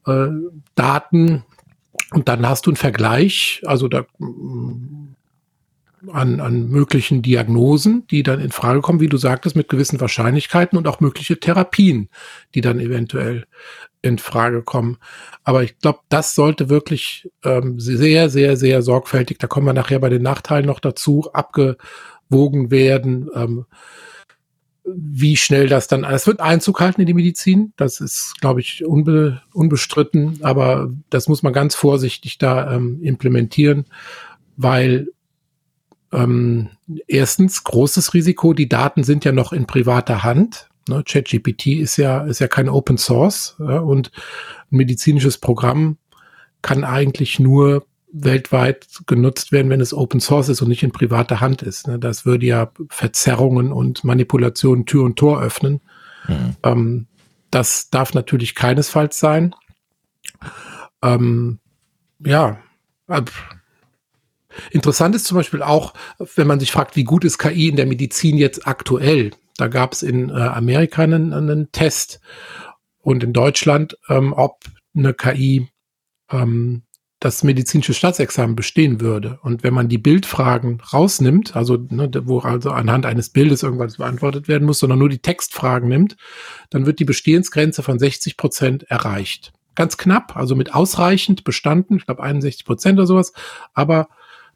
äh, 0.05 0.27
Daten 0.75 1.43
und 2.11 2.29
dann 2.29 2.47
hast 2.47 2.65
du 2.65 2.69
einen 2.69 2.77
Vergleich, 2.77 3.61
also 3.65 3.89
da, 3.89 4.05
mm, 4.19 5.16
an, 6.11 6.39
an 6.39 6.69
möglichen 6.69 7.21
Diagnosen, 7.21 8.05
die 8.07 8.23
dann 8.23 8.39
in 8.39 8.51
Frage 8.51 8.81
kommen, 8.81 8.99
wie 8.99 9.07
du 9.07 9.17
sagtest, 9.17 9.55
mit 9.55 9.69
gewissen 9.69 9.99
Wahrscheinlichkeiten 9.99 10.77
und 10.77 10.87
auch 10.87 10.99
mögliche 10.99 11.39
Therapien, 11.39 12.09
die 12.53 12.61
dann 12.61 12.79
eventuell 12.79 13.45
in 14.01 14.19
Frage 14.19 14.61
kommen. 14.61 14.97
Aber 15.43 15.63
ich 15.63 15.79
glaube, 15.79 15.99
das 16.09 16.35
sollte 16.35 16.69
wirklich 16.69 17.29
ähm, 17.43 17.79
sehr, 17.79 18.29
sehr, 18.29 18.57
sehr 18.57 18.81
sorgfältig, 18.81 19.39
da 19.39 19.47
kommen 19.47 19.65
wir 19.65 19.73
nachher 19.73 19.99
bei 19.99 20.09
den 20.09 20.21
Nachteilen 20.21 20.65
noch 20.65 20.79
dazu, 20.79 21.29
abgewogen 21.33 22.69
werden. 22.71 23.29
Ähm, 23.33 23.65
wie 24.89 25.35
schnell 25.35 25.67
das 25.67 25.87
dann, 25.87 26.05
es 26.05 26.27
wird 26.27 26.39
Einzug 26.39 26.79
halten 26.79 27.01
in 27.01 27.07
die 27.07 27.13
Medizin, 27.13 27.73
das 27.75 27.99
ist, 27.99 28.39
glaube 28.39 28.61
ich, 28.61 28.85
unbe, 28.85 29.41
unbestritten, 29.51 30.39
aber 30.43 30.89
das 31.09 31.27
muss 31.27 31.43
man 31.43 31.51
ganz 31.51 31.75
vorsichtig 31.75 32.37
da 32.37 32.73
ähm, 32.73 33.01
implementieren, 33.01 33.85
weil 34.55 35.09
ähm, 36.17 36.69
erstens 37.07 37.63
großes 37.63 38.13
Risiko, 38.13 38.53
die 38.53 38.67
Daten 38.67 39.03
sind 39.03 39.23
ja 39.23 39.31
noch 39.31 39.53
in 39.53 39.67
privater 39.67 40.23
Hand. 40.23 40.69
Ne? 40.89 41.03
ChatGPT 41.05 41.67
ist 41.67 41.97
ja, 41.97 42.23
ist 42.23 42.39
ja 42.39 42.47
kein 42.47 42.69
Open 42.69 42.97
Source 42.97 43.55
ja? 43.59 43.79
und 43.79 44.11
ein 44.71 44.77
medizinisches 44.77 45.37
Programm 45.37 45.97
kann 46.61 46.83
eigentlich 46.83 47.39
nur 47.39 47.85
weltweit 48.11 48.87
genutzt 49.05 49.51
werden, 49.51 49.69
wenn 49.69 49.81
es 49.81 49.93
Open 49.93 50.19
Source 50.19 50.49
ist 50.49 50.61
und 50.61 50.69
nicht 50.69 50.81
in 50.81 50.91
privater 50.91 51.39
Hand 51.39 51.61
ist. 51.61 51.87
Ne? 51.87 51.99
Das 51.99 52.25
würde 52.25 52.45
ja 52.47 52.71
Verzerrungen 52.89 53.71
und 53.71 54.03
Manipulationen 54.03 54.85
Tür 54.85 55.03
und 55.03 55.17
Tor 55.19 55.41
öffnen. 55.41 55.81
Mhm. 56.27 56.55
Ähm, 56.63 57.07
das 57.51 57.89
darf 57.89 58.13
natürlich 58.13 58.55
keinesfalls 58.55 59.19
sein. 59.19 59.53
Ähm, 61.03 61.59
ja, 62.25 62.57
äh, 63.07 63.21
interessant 64.71 65.15
ist 65.15 65.25
zum 65.25 65.37
Beispiel 65.37 65.61
auch, 65.61 65.93
wenn 66.35 66.47
man 66.47 66.59
sich 66.59 66.71
fragt, 66.71 66.95
wie 66.95 67.03
gut 67.03 67.23
ist 67.25 67.37
KI 67.37 67.69
in 67.69 67.75
der 67.75 67.85
Medizin 67.85 68.37
jetzt 68.37 68.67
aktuell. 68.67 69.31
Da 69.57 69.67
gab 69.67 69.93
es 69.93 70.03
in 70.03 70.29
äh, 70.29 70.33
Amerika 70.33 71.01
einen, 71.03 71.33
einen, 71.33 71.71
Test 71.71 72.19
und 73.01 73.23
in 73.23 73.33
Deutschland, 73.33 73.97
ähm, 74.09 74.33
ob 74.33 74.65
eine 74.95 75.13
KI 75.13 75.69
ähm, 76.31 76.83
das 77.19 77.43
medizinische 77.43 77.95
Staatsexamen 77.95 78.55
bestehen 78.55 79.01
würde. 79.01 79.39
Und 79.41 79.63
wenn 79.63 79.73
man 79.73 79.89
die 79.89 79.97
Bildfragen 79.97 80.81
rausnimmt, 80.93 81.55
also 81.55 81.77
ne, 81.89 82.11
wo 82.25 82.39
also 82.39 82.69
anhand 82.69 83.07
eines 83.07 83.29
Bildes 83.29 83.63
irgendwas 83.63 83.97
beantwortet 83.97 84.47
werden 84.47 84.65
muss, 84.65 84.79
sondern 84.79 84.99
nur 84.99 85.09
die 85.09 85.21
Textfragen 85.21 85.89
nimmt, 85.89 86.15
dann 86.69 86.85
wird 86.85 86.99
die 86.99 87.05
Bestehensgrenze 87.05 87.81
von 87.81 87.97
60 87.97 88.37
Prozent 88.37 88.83
erreicht. 88.83 89.51
Ganz 89.73 89.97
knapp, 89.97 90.35
also 90.35 90.55
mit 90.55 90.75
ausreichend 90.75 91.43
bestanden, 91.43 91.97
ich 91.97 92.05
glaube 92.05 92.23
61 92.23 92.65
Prozent 92.65 92.99
oder 92.99 93.07
sowas, 93.07 93.33
aber 93.73 94.09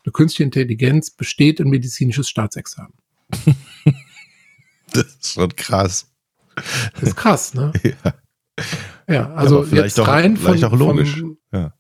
eine 0.04 0.12
künstliche 0.12 0.44
Intelligenz 0.44 1.12
besteht 1.12 1.60
ein 1.60 1.70
medizinisches 1.70 2.30
Staatsexamen. 2.30 2.94
das 4.94 5.06
ist 5.06 5.34
schon 5.34 5.56
krass. 5.56 6.12
Das 6.94 7.04
ist 7.04 7.16
krass, 7.16 7.54
ne? 7.54 7.72
Ja. 7.84 8.14
Ja, 9.08 9.34
also 9.34 9.64
ja, 9.64 9.84
jetzt 9.84 9.98
rein 10.00 10.38
auch, 10.38 10.42
von, 10.42 10.64
auch 10.64 10.74
logisch. 10.74 11.20
Von, 11.20 11.38
ja 11.52 11.74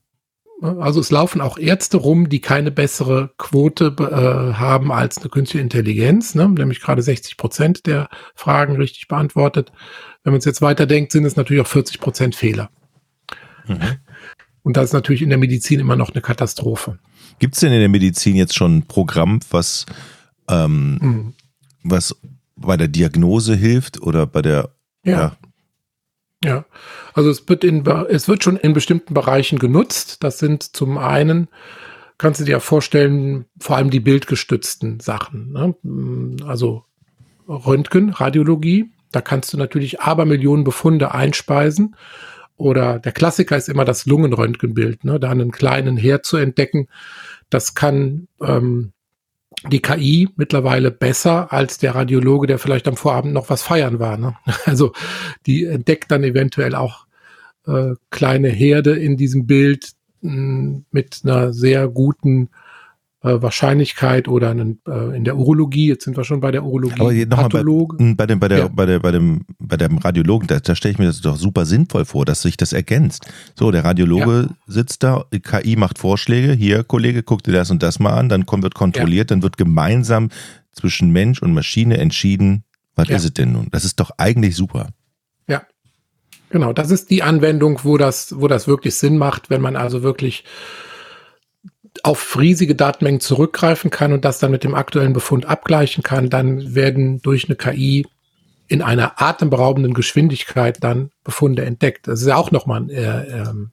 also 0.61 0.99
es 0.99 1.09
laufen 1.09 1.41
auch 1.41 1.57
Ärzte 1.57 1.97
rum, 1.97 2.29
die 2.29 2.39
keine 2.39 2.71
bessere 2.71 3.31
Quote 3.37 3.95
äh, 3.99 4.53
haben 4.53 4.91
als 4.91 5.17
eine 5.17 5.29
künstliche 5.29 5.63
Intelligenz, 5.63 6.35
ne? 6.35 6.47
nämlich 6.47 6.81
gerade 6.81 7.01
60 7.01 7.37
Prozent 7.37 7.87
der 7.87 8.09
Fragen 8.35 8.75
richtig 8.75 9.07
beantwortet. 9.07 9.71
Wenn 10.23 10.33
man 10.33 10.39
es 10.39 10.45
jetzt 10.45 10.61
weiterdenkt, 10.61 11.11
sind 11.11 11.25
es 11.25 11.35
natürlich 11.35 11.63
auch 11.63 11.67
40 11.67 11.99
Prozent 11.99 12.35
Fehler. 12.35 12.69
Mhm. 13.65 13.97
Und 14.61 14.77
das 14.77 14.85
ist 14.85 14.93
natürlich 14.93 15.23
in 15.23 15.29
der 15.29 15.39
Medizin 15.39 15.79
immer 15.79 15.95
noch 15.95 16.11
eine 16.11 16.21
Katastrophe. 16.21 16.99
Gibt 17.41 17.55
es 17.55 17.60
denn 17.60 17.74
in 17.74 17.79
der 17.79 17.89
Medizin 17.89 18.36
jetzt 18.36 18.55
schon 18.55 18.77
ein 18.77 18.88
Programm, 18.88 19.39
was, 19.50 19.86
ähm, 20.48 21.00
mhm. 21.01 21.33
was 21.83 22.15
bei 22.55 22.77
der 22.77 22.88
Diagnose 22.88 23.55
hilft 23.55 24.01
oder 24.01 24.27
bei 24.27 24.41
der 24.41 24.69
ja. 25.03 25.12
ja 25.12 25.38
ja, 26.43 26.65
also 27.13 27.29
es 27.29 27.48
wird 27.48 27.63
in, 27.63 27.86
es 28.10 28.27
wird 28.27 28.43
schon 28.43 28.57
in 28.57 28.74
bestimmten 28.74 29.13
Bereichen 29.13 29.60
genutzt. 29.60 30.24
Das 30.24 30.39
sind 30.39 30.63
zum 30.63 30.98
einen 30.98 31.50
kannst 32.21 32.39
du 32.39 32.45
dir 32.45 32.60
vorstellen, 32.60 33.45
vor 33.60 33.77
allem 33.77 33.89
die 33.89 34.00
bildgestützten 34.00 35.00
Sachen. 35.00 35.51
Ne? 35.51 35.75
Also 36.48 36.86
Röntgen, 37.48 38.12
Radiologie, 38.12 38.91
da 39.12 39.21
kannst 39.21 39.53
du 39.53 39.57
natürlich 39.57 40.01
Abermillionen 40.01 40.63
Befunde 40.63 41.15
einspeisen. 41.15 41.95
Oder 42.57 43.00
der 43.00 43.12
Klassiker 43.12 43.57
ist 43.57 43.69
immer 43.69 43.86
das 43.86 44.05
Lungenröntgenbild, 44.05 45.03
ne? 45.03 45.19
da 45.19 45.31
einen 45.31 45.51
kleinen 45.51 45.98
Herd 45.98 46.27
zu 46.27 46.38
entdecken. 46.38 46.89
Das 47.51 47.75
kann 47.75 48.27
ähm, 48.41 48.93
die 49.70 49.81
KI 49.81 50.29
mittlerweile 50.36 50.89
besser 50.89 51.53
als 51.53 51.77
der 51.77 51.93
Radiologe, 51.93 52.48
der 52.48 52.58
vielleicht 52.58 52.88
am 52.88 52.98
Vorabend 52.98 53.34
noch 53.34 53.50
was 53.50 53.62
feiern 53.62 54.00
war. 54.00 54.17
Ne? 54.17 54.36
Also 54.65 54.93
die 55.46 55.65
entdeckt 55.65 56.10
dann 56.10 56.24
eventuell 56.24 56.74
auch 56.74 57.05
äh, 57.67 57.93
kleine 58.10 58.50
Herde 58.50 58.98
in 58.98 59.17
diesem 59.17 59.46
Bild 59.46 59.91
mh, 60.22 60.81
mit 60.91 61.22
einer 61.24 61.53
sehr 61.53 61.88
guten 61.88 62.50
äh, 63.23 63.41
Wahrscheinlichkeit 63.41 64.27
oder 64.27 64.49
einen, 64.49 64.81
äh, 64.87 65.15
in 65.15 65.23
der 65.23 65.37
Urologie, 65.37 65.87
jetzt 65.87 66.05
sind 66.05 66.17
wir 66.17 66.23
schon 66.23 66.39
bei 66.39 66.51
der 66.51 66.63
Urologie, 66.63 67.27
Aber 67.29 67.43
Pathologe. 67.43 67.97
Bei, 67.97 68.03
hm, 68.03 68.15
bei, 68.15 68.25
dem, 68.25 68.39
bei, 68.39 68.47
der, 68.47 68.57
ja. 68.57 68.67
bei, 68.67 68.85
der, 68.85 68.99
bei, 68.99 69.11
dem, 69.11 69.45
bei 69.59 69.77
dem 69.77 69.97
Radiologen, 69.99 70.47
da, 70.47 70.59
da 70.59 70.75
stelle 70.75 70.93
ich 70.93 70.99
mir 70.99 71.05
das 71.05 71.21
doch 71.21 71.37
super 71.37 71.65
sinnvoll 71.65 72.05
vor, 72.05 72.25
dass 72.25 72.41
sich 72.41 72.57
das 72.57 72.73
ergänzt. 72.73 73.27
So, 73.55 73.71
der 73.71 73.85
Radiologe 73.85 74.47
ja. 74.49 74.55
sitzt 74.65 75.03
da, 75.03 75.25
KI 75.31 75.75
macht 75.75 75.99
Vorschläge, 75.99 76.53
hier, 76.53 76.83
Kollege, 76.83 77.21
guck 77.21 77.43
dir 77.43 77.53
das 77.53 77.69
und 77.69 77.83
das 77.83 77.99
mal 77.99 78.13
an, 78.13 78.27
dann 78.27 78.45
kommt, 78.45 78.63
wird 78.63 78.73
kontrolliert, 78.73 79.29
ja. 79.29 79.35
dann 79.35 79.43
wird 79.43 79.57
gemeinsam 79.57 80.29
zwischen 80.71 81.11
Mensch 81.11 81.41
und 81.41 81.53
Maschine 81.53 81.97
entschieden, 81.97 82.63
was 82.95 83.09
ist 83.09 83.23
es 83.23 83.33
denn 83.33 83.51
nun? 83.51 83.67
Das 83.71 83.85
ist 83.85 83.99
doch 83.99 84.11
eigentlich 84.17 84.55
super. 84.55 84.89
Ja. 85.47 85.61
Genau, 86.49 86.73
das 86.73 86.91
ist 86.91 87.09
die 87.09 87.23
Anwendung, 87.23 87.79
wo 87.83 87.97
das, 87.97 88.39
wo 88.39 88.47
das 88.47 88.67
wirklich 88.67 88.95
Sinn 88.95 89.17
macht, 89.17 89.49
wenn 89.49 89.61
man 89.61 89.75
also 89.75 90.03
wirklich 90.03 90.43
auf 92.03 92.38
riesige 92.39 92.75
Datenmengen 92.75 93.19
zurückgreifen 93.19 93.91
kann 93.91 94.13
und 94.13 94.25
das 94.25 94.39
dann 94.39 94.51
mit 94.51 94.63
dem 94.63 94.75
aktuellen 94.75 95.13
Befund 95.13 95.45
abgleichen 95.45 96.03
kann, 96.03 96.29
dann 96.29 96.74
werden 96.74 97.21
durch 97.21 97.45
eine 97.45 97.55
KI 97.55 98.05
in 98.67 98.81
einer 98.81 99.21
atemberaubenden 99.21 99.93
Geschwindigkeit 99.93 100.81
dann 100.81 101.12
Befunde 101.24 101.65
entdeckt. 101.65 102.07
Das 102.07 102.21
ist 102.21 102.27
ja 102.27 102.38
auch 102.38 102.51
nochmal 102.51 102.81
ein 102.81 102.89
äh, 102.89 103.41
ähm, 103.41 103.71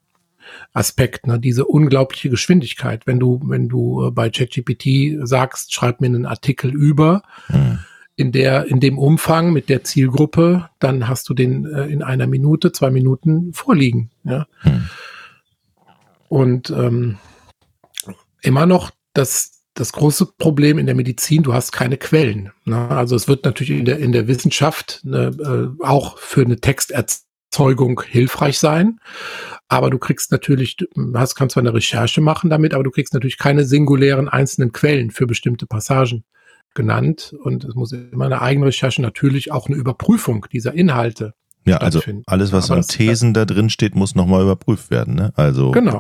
Aspekt, 0.72 1.26
ne? 1.26 1.38
diese 1.38 1.64
unglaubliche 1.64 2.30
Geschwindigkeit. 2.30 3.06
Wenn 3.06 3.20
du, 3.20 3.40
wenn 3.44 3.68
du 3.68 4.06
äh, 4.06 4.10
bei 4.10 4.30
ChatGPT 4.30 5.18
sagst, 5.22 5.72
schreib 5.72 6.00
mir 6.00 6.08
einen 6.08 6.26
Artikel 6.26 6.75
über, 6.75 7.22
mhm. 7.48 7.78
in 8.16 8.32
der, 8.32 8.66
in 8.66 8.80
dem 8.80 8.98
Umfang 8.98 9.52
mit 9.52 9.68
der 9.68 9.84
Zielgruppe, 9.84 10.68
dann 10.80 11.06
hast 11.06 11.28
du 11.28 11.34
den 11.34 11.64
äh, 11.66 11.87
in 11.87 12.02
einer 12.02 12.26
Minute, 12.26 12.72
zwei 12.72 12.90
Minuten 12.90 13.52
vorliegen. 13.52 14.10
Ja? 14.25 14.46
Mhm. 14.64 14.90
Und 16.28 16.70
ähm, 16.70 17.18
immer 18.42 18.66
noch 18.66 18.90
das, 19.14 19.62
das 19.75 19.92
große 19.92 20.26
Problem 20.38 20.78
in 20.78 20.87
der 20.87 20.95
Medizin, 20.95 21.42
du 21.42 21.54
hast 21.54 21.73
keine 21.73 21.97
Quellen. 21.97 22.52
Ne? 22.64 22.88
Also 22.88 23.16
es 23.16 23.28
wird 23.28 23.45
natürlich 23.45 23.78
in 23.78 23.85
der, 23.85 23.99
in 23.99 24.12
der 24.12 24.28
Wissenschaft 24.28 25.00
ne, 25.04 25.30
äh, 25.80 25.85
auch 25.85 26.18
für 26.18 26.42
eine 26.42 26.61
Texterzeugung 26.61 28.02
hilfreich 28.07 28.59
sein. 28.59 29.00
Aber 29.68 29.90
du 29.90 29.99
kriegst 29.99 30.33
natürlich, 30.33 30.76
du 30.76 30.87
hast, 31.14 31.35
kannst 31.35 31.54
zwar 31.54 31.62
eine 31.62 31.75
Recherche 31.75 32.21
machen 32.21 32.50
damit, 32.50 32.75
aber 32.75 32.85
du 32.85 32.90
kriegst 32.90 33.14
natürlich 33.14 33.38
keine 33.38 33.64
singulären 33.64 34.28
einzelnen 34.28 34.73
Quellen 34.73 35.11
für 35.11 35.26
bestimmte 35.26 35.66
Passagen 35.66 36.25
genannt. 36.75 37.35
Und 37.42 37.64
es 37.64 37.75
muss 37.75 37.92
immer 37.92 38.26
eine 38.26 38.40
eigene 38.40 38.66
Recherche, 38.66 39.02
natürlich 39.02 39.52
auch 39.52 39.66
eine 39.66 39.76
Überprüfung 39.76 40.47
dieser 40.52 40.75
Inhalte 40.75 41.35
ja, 41.68 41.78
also 41.78 42.00
alles, 42.26 42.52
was 42.52 42.70
an 42.70 42.82
Thesen 42.82 43.34
da 43.34 43.44
drin 43.44 43.70
steht, 43.70 43.94
muss 43.94 44.14
nochmal 44.14 44.42
überprüft 44.42 44.90
werden. 44.90 45.14
Ne? 45.14 45.32
Also 45.37 45.70
genau. 45.70 45.98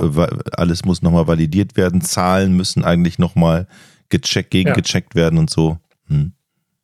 alles 0.52 0.84
muss 0.84 1.02
nochmal 1.02 1.26
validiert 1.26 1.76
werden. 1.76 2.00
Zahlen 2.00 2.56
müssen 2.56 2.84
eigentlich 2.84 3.18
nochmal 3.18 3.66
gecheckt, 4.08 4.50
gegengecheckt 4.50 5.14
ja. 5.14 5.22
werden 5.22 5.38
und 5.38 5.50
so. 5.50 5.78
Hm. 6.08 6.32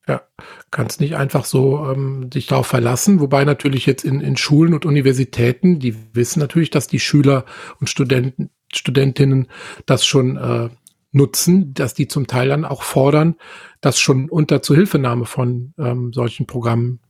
Ja, 0.07 0.23
kannst 0.71 1.01
nicht 1.01 1.17
einfach 1.17 1.47
so 1.47 1.91
ähm, 1.91 2.31
sich 2.33 2.47
darauf 2.47 2.67
verlassen, 2.67 3.21
wobei 3.21 3.45
natürlich 3.45 3.87
jetzt 3.87 4.05
in, 4.05 4.21
in 4.21 4.37
Schulen 4.37 4.75
und 4.75 4.85
Universitäten, 4.85 5.79
die 5.79 5.97
wissen 6.13 6.41
natürlich, 6.41 6.71
dass 6.71 6.87
die 6.87 7.01
Schüler 7.01 7.47
und 7.81 7.89
Studenten, 7.89 8.51
Studentinnen 8.71 9.49
das 9.87 10.05
schon 10.05 10.37
äh, 10.37 10.69
nutzen, 11.13 11.73
dass 11.73 11.95
die 11.95 12.09
zum 12.09 12.27
Teil 12.27 12.49
dann 12.49 12.65
auch 12.65 12.83
fordern, 12.83 13.37
dass 13.81 13.99
schon 13.99 14.29
unter 14.29 14.61
Zuhilfenahme 14.61 15.25
von 15.25 15.73
ähm, 15.79 16.13
solchen 16.13 16.47
Programmen 16.47 17.01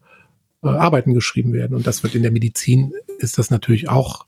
äh, 0.64 0.68
Arbeiten 0.68 1.14
geschrieben 1.14 1.52
werden. 1.52 1.76
Und 1.76 1.86
das 1.86 2.02
wird 2.02 2.14
in 2.14 2.22
der 2.22 2.32
Medizin, 2.32 2.92
ist 3.18 3.38
das 3.38 3.50
natürlich 3.50 3.88
auch 3.88 4.26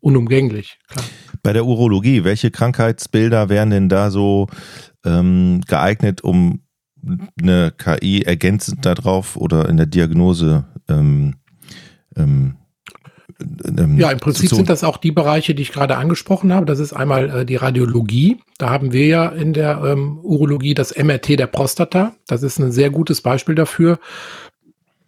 unumgänglich. 0.00 0.78
Klar. 0.88 1.04
Bei 1.42 1.52
der 1.52 1.64
Urologie, 1.64 2.24
welche 2.24 2.50
Krankheitsbilder 2.50 3.48
wären 3.48 3.70
denn 3.70 3.88
da 3.88 4.10
so 4.10 4.48
ähm, 5.04 5.62
geeignet, 5.66 6.22
um 6.22 6.60
eine 7.40 7.72
KI 7.76 8.22
ergänzend 8.22 8.84
darauf 8.84 9.36
oder 9.36 9.68
in 9.68 9.76
der 9.76 9.86
Diagnose 9.86 10.64
ähm, 10.88 11.36
ähm, 12.16 12.56
ähm, 13.40 13.98
ja, 13.98 14.10
im 14.10 14.18
Prinzip 14.18 14.50
sind 14.50 14.70
das 14.70 14.82
auch 14.82 14.96
die 14.96 15.12
Bereiche, 15.12 15.54
die 15.54 15.62
ich 15.62 15.72
gerade 15.72 15.96
angesprochen 15.96 16.52
habe. 16.52 16.64
Das 16.64 16.78
ist 16.78 16.92
einmal 16.92 17.40
äh, 17.40 17.44
die 17.44 17.56
Radiologie. 17.56 18.38
Da 18.58 18.70
haben 18.70 18.92
wir 18.92 19.06
ja 19.06 19.28
in 19.28 19.52
der 19.52 19.82
ähm, 19.84 20.18
Urologie 20.22 20.74
das 20.74 20.96
MRT 20.96 21.38
der 21.38 21.46
Prostata. 21.46 22.14
Das 22.26 22.42
ist 22.42 22.58
ein 22.58 22.72
sehr 22.72 22.90
gutes 22.90 23.20
Beispiel 23.20 23.54
dafür, 23.54 23.98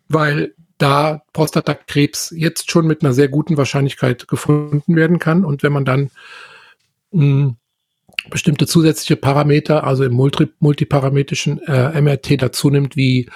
weil 0.09 0.55
da 0.79 1.23
Prostatakrebs 1.33 2.33
jetzt 2.37 2.71
schon 2.71 2.87
mit 2.87 3.03
einer 3.03 3.13
sehr 3.13 3.29
guten 3.29 3.57
Wahrscheinlichkeit 3.57 4.29
gefunden 4.29 4.97
werden 4.97 5.19
kann. 5.19 5.45
Und 5.45 5.63
wenn 5.63 5.73
man 5.73 5.85
dann 5.85 6.11
mh, 7.11 7.23
hm, 7.23 7.57
bestimmte 8.31 8.67
zusätzliche 8.67 9.17
Parameter, 9.17 9.85
also 9.85 10.05
im 10.05 10.13
multi 10.13 10.49
multiparametrischen 10.61 11.61
äh, 11.67 12.01
MRT 12.01 12.43
dazu 12.43 12.71
nimmt, 12.71 12.97
wie 12.97 13.29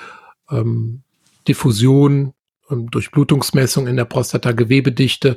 ähm, 0.50 1.02
Diffusion, 1.48 2.34
ähm, 2.70 2.90
Durchblutungsmessung 2.90 3.86
in 3.86 3.96
der 3.96 4.04
Prostatagewebedichte, 4.04 5.36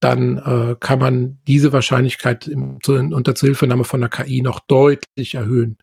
dann 0.00 0.38
äh, 0.38 0.76
kann 0.80 0.98
man 0.98 1.38
diese 1.46 1.72
Wahrscheinlichkeit 1.72 2.48
im, 2.48 2.78
zu, 2.82 2.94
unter 2.94 3.34
Zuhilfenahme 3.34 3.84
von 3.84 4.00
der 4.00 4.08
KI 4.08 4.42
noch 4.42 4.60
deutlich 4.60 5.34
erhöhen. 5.34 5.76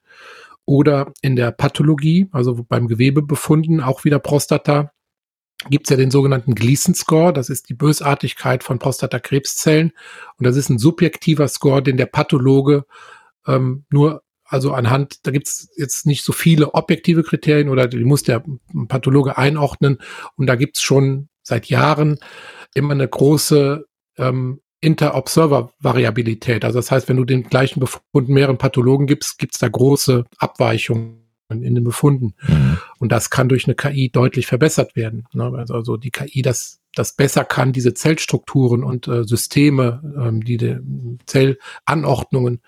Oder 0.66 1.14
in 1.22 1.36
der 1.36 1.52
Pathologie, 1.52 2.28
also 2.32 2.66
beim 2.68 2.88
Gewebebefunden, 2.88 3.80
auch 3.80 4.04
wieder 4.04 4.20
Prostata, 4.20 4.92
gibt 5.70 5.88
es 5.88 5.90
ja 5.92 5.98
den 5.98 6.12
sogenannten 6.12 6.56
Gleason-Score. 6.56 7.34
Das 7.34 7.50
ist 7.50 7.70
die 7.70 7.74
Bösartigkeit 7.74 8.64
von 8.64 8.80
Prostatakrebszellen. 8.80 9.92
Und 10.38 10.46
das 10.46 10.56
ist 10.56 10.70
ein 10.70 10.78
subjektiver 10.78 11.48
Score, 11.48 11.82
den 11.82 11.98
der 11.98 12.06
Pathologe 12.06 12.86
ähm, 13.48 13.86
nur, 13.90 14.24
also 14.44 14.74
anhand, 14.74 15.26
da 15.26 15.32
gibt 15.32 15.48
es 15.48 15.70
jetzt 15.76 16.06
nicht 16.06 16.24
so 16.24 16.32
viele 16.32 16.74
objektive 16.74 17.24
Kriterien 17.24 17.70
oder 17.70 17.88
die 17.88 18.04
muss 18.04 18.24
der 18.24 18.44
Pathologe 18.88 19.38
einordnen. 19.38 19.98
Und 20.36 20.48
da 20.48 20.56
gibt 20.56 20.78
es 20.78 20.84
schon 20.84 21.30
seit 21.42 21.68
Jahren 21.68 22.20
immer 22.74 22.94
eine 22.94 23.08
große 23.08 23.86
ähm, 24.18 24.62
Inter-Observer-Variabilität. 24.80 26.64
Also 26.64 26.80
das 26.80 26.92
heißt, 26.92 27.10
wenn 27.10 27.18
du 27.18 27.26
den 27.26 27.44
gleichen 27.44 27.80
Befund 27.80 28.30
mehreren 28.30 28.58
Pathologen 28.58 29.08
gibst, 29.08 29.40
gibt 29.40 29.56
es 29.56 29.60
da 29.60 29.68
große 29.68 30.26
Abweichungen 30.38 31.27
in 31.50 31.76
den 31.76 31.84
Befunden. 31.84 32.34
Mhm. 32.48 32.78
Und 33.00 33.12
das 33.12 33.30
kann 33.30 33.50
durch 33.50 33.66
eine 33.66 33.76
KI 33.76 34.10
deutlich 34.10 34.48
verbessert 34.48 34.96
werden. 34.96 35.26
Ne? 35.34 35.52
Also, 35.56 35.74
also 35.76 35.98
die 35.98 36.12
KI 36.12 36.42
das, 36.42 36.80
das 36.94 37.14
besser 37.14 37.46
kann, 37.46 37.74
diese 37.74 37.94
Zellstrukturen 37.94 38.84
und 38.84 39.08
äh, 39.08 39.24
Systeme, 39.24 40.02
ähm, 40.18 40.44
die, 40.44 40.58
die 40.58 40.78
Zellanordnungen 41.26 42.62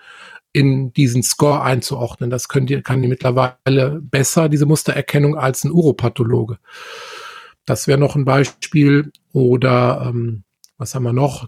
in 0.51 0.93
diesen 0.93 1.23
Score 1.23 1.61
einzuordnen. 1.61 2.29
Das 2.29 2.47
können 2.47 2.67
die, 2.67 2.81
kann 2.81 3.01
die 3.01 3.07
mittlerweile 3.07 3.99
besser, 4.01 4.49
diese 4.49 4.65
Mustererkennung, 4.65 5.37
als 5.37 5.63
ein 5.63 5.71
Uropathologe. 5.71 6.57
Das 7.65 7.87
wäre 7.87 7.99
noch 7.99 8.15
ein 8.15 8.25
Beispiel. 8.25 9.11
Oder 9.31 10.05
ähm, 10.07 10.43
was 10.77 10.95
haben 10.95 11.03
wir 11.03 11.13
noch? 11.13 11.47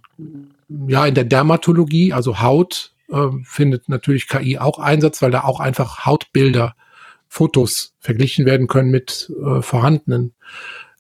Ja, 0.88 1.06
in 1.06 1.16
der 1.16 1.24
Dermatologie, 1.24 2.14
also 2.14 2.42
Haut, 2.42 2.94
äh, 3.10 3.28
findet 3.44 3.90
natürlich 3.90 4.28
KI 4.28 4.60
auch 4.60 4.78
Einsatz, 4.78 5.22
weil 5.22 5.32
da 5.32 5.46
auch 5.46 5.60
einfach 5.60 6.06
Hautbilder 6.06 6.76
Fotos 7.34 7.94
verglichen 8.02 8.46
werden 8.46 8.68
können 8.68 8.92
mit 8.92 9.32
äh, 9.42 9.62
vorhandenen 9.62 10.34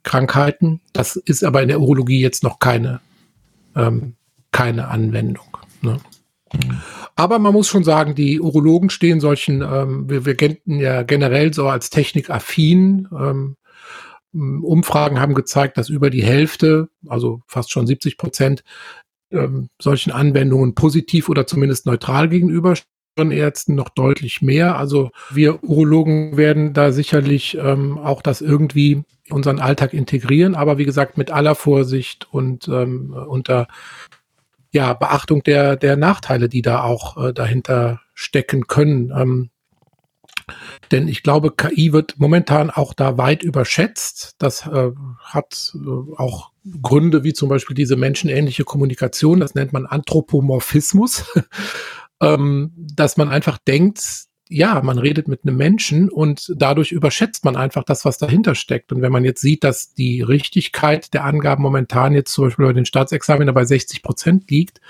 Krankheiten. 0.04 0.80
Das 0.94 1.18
ist 1.18 1.44
aber 1.44 1.62
in 1.62 1.68
der 1.68 1.82
Urologie 1.82 2.22
jetzt 2.22 2.42
noch 2.42 2.60
keine, 2.60 3.02
ähm, 3.76 4.16
keine 4.54 4.88
Anwendung. 4.88 5.58
Ne? 5.82 5.98
Aber 7.18 7.38
man 7.38 7.52
muss 7.52 7.68
schon 7.68 7.84
sagen, 7.84 8.16
die 8.16 8.40
Urologen 8.40 8.90
stehen 8.90 9.20
solchen, 9.20 9.62
ähm, 9.62 10.10
wir, 10.10 10.26
wir 10.26 10.36
gelten 10.36 10.80
ja 10.80 11.04
generell 11.04 11.54
so 11.54 11.68
als 11.68 11.90
technikaffin. 11.90 13.10
Ähm, 13.12 13.58
Umfragen 14.32 15.20
haben 15.20 15.34
gezeigt, 15.34 15.78
dass 15.78 15.90
über 15.90 16.10
die 16.10 16.24
Hälfte, 16.24 16.88
also 17.10 17.42
fast 17.46 17.72
schon 17.72 17.88
70 17.88 18.18
Prozent, 18.18 18.64
ähm, 19.32 19.68
solchen 19.82 20.12
Anwendungen 20.12 20.76
positiv 20.76 21.28
oder 21.28 21.46
zumindest 21.46 21.88
neutral 21.88 22.30
gegenüber 22.30 22.78
Ärzten 23.18 23.76
noch 23.76 23.90
deutlich 23.90 24.42
mehr. 24.42 24.78
Also 24.78 25.12
wir 25.30 25.64
Urologen 25.64 26.38
werden 26.38 26.74
da 26.74 26.92
sicherlich 26.92 27.58
ähm, 27.58 27.98
auch 27.98 28.22
das 28.22 28.42
irgendwie 28.42 29.04
in 29.26 29.36
unseren 29.36 29.60
Alltag 29.60 29.94
integrieren, 29.94 30.56
aber 30.56 30.78
wie 30.78 30.86
gesagt 30.86 31.18
mit 31.18 31.30
aller 31.30 31.56
Vorsicht 31.56 32.28
und 32.32 32.68
ähm, 32.68 33.14
unter 33.14 33.68
ja, 34.72 34.94
Beachtung 34.94 35.44
der, 35.44 35.76
der 35.76 35.98
Nachteile, 35.98 36.48
die 36.48 36.62
da 36.62 36.84
auch 36.84 37.18
äh, 37.18 37.34
dahinter 37.34 38.02
stecken 38.14 38.68
können. 38.68 39.12
Ähm, 39.16 39.50
denn 40.92 41.08
ich 41.08 41.24
glaube, 41.24 41.52
KI 41.52 41.94
wird 41.94 42.16
momentan 42.18 42.70
auch 42.70 42.94
da 42.94 43.18
weit 43.18 43.44
überschätzt. 43.44 44.36
Das 44.40 44.66
äh, 44.68 44.92
hat 45.24 45.74
äh, 45.76 46.16
auch 46.18 46.52
Gründe 46.82 47.24
wie 47.24 47.34
zum 47.34 47.50
Beispiel 47.50 47.76
diese 47.76 47.96
menschenähnliche 47.96 48.64
Kommunikation, 48.64 49.40
das 49.40 49.56
nennt 49.56 49.74
man 49.74 49.86
Anthropomorphismus, 49.86 51.26
ähm, 52.22 52.72
dass 52.76 53.18
man 53.18 53.30
einfach 53.30 53.58
denkt, 53.58 54.28
ja, 54.54 54.82
man 54.84 54.98
redet 54.98 55.30
mit 55.30 55.46
einem 55.46 55.56
Menschen 55.56 56.10
und 56.10 56.54
dadurch 56.58 56.92
überschätzt 56.92 57.46
man 57.46 57.56
einfach 57.56 57.84
das, 57.86 58.04
was 58.04 58.18
dahinter 58.18 58.54
steckt. 58.54 58.92
Und 58.92 59.02
wenn 59.02 59.12
man 59.12 59.24
jetzt 59.24 59.40
sieht, 59.42 59.64
dass 59.64 59.94
die 59.94 60.22
Richtigkeit 60.22 61.14
der 61.14 61.24
Angaben 61.24 61.64
momentan 61.64 62.14
jetzt 62.14 62.34
zum 62.34 62.46
Beispiel 62.46 62.66
bei 62.66 62.74
den 62.74 62.86
Staatsexaminer 62.86 63.54
bei 63.54 63.64
60 63.64 64.04
Prozent 64.04 64.52
liegt, 64.52 64.82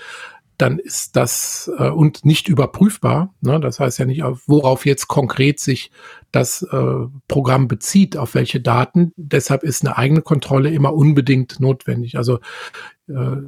dann 0.58 0.78
ist 0.78 1.16
das 1.16 1.72
äh, 1.78 1.90
und 1.90 2.26
nicht 2.26 2.48
überprüfbar. 2.48 3.34
Ne? 3.42 3.60
Das 3.60 3.80
heißt 3.80 4.00
ja 4.00 4.06
nicht, 4.06 4.24
worauf 4.46 4.86
jetzt 4.86 5.08
konkret 5.08 5.60
sich 5.60 5.92
das 6.32 6.64
äh, 6.64 7.08
Programm 7.28 7.68
bezieht, 7.68 8.16
auf 8.16 8.36
welche 8.36 8.62
Daten. 8.62 9.12
Deshalb 9.16 9.64
ist 9.64 9.84
eine 9.84 9.98
eigene 9.98 10.22
Kontrolle 10.22 10.70
immer 10.70 10.94
unbedingt 10.94 11.60
notwendig. 11.60 12.18
Also 12.18 12.40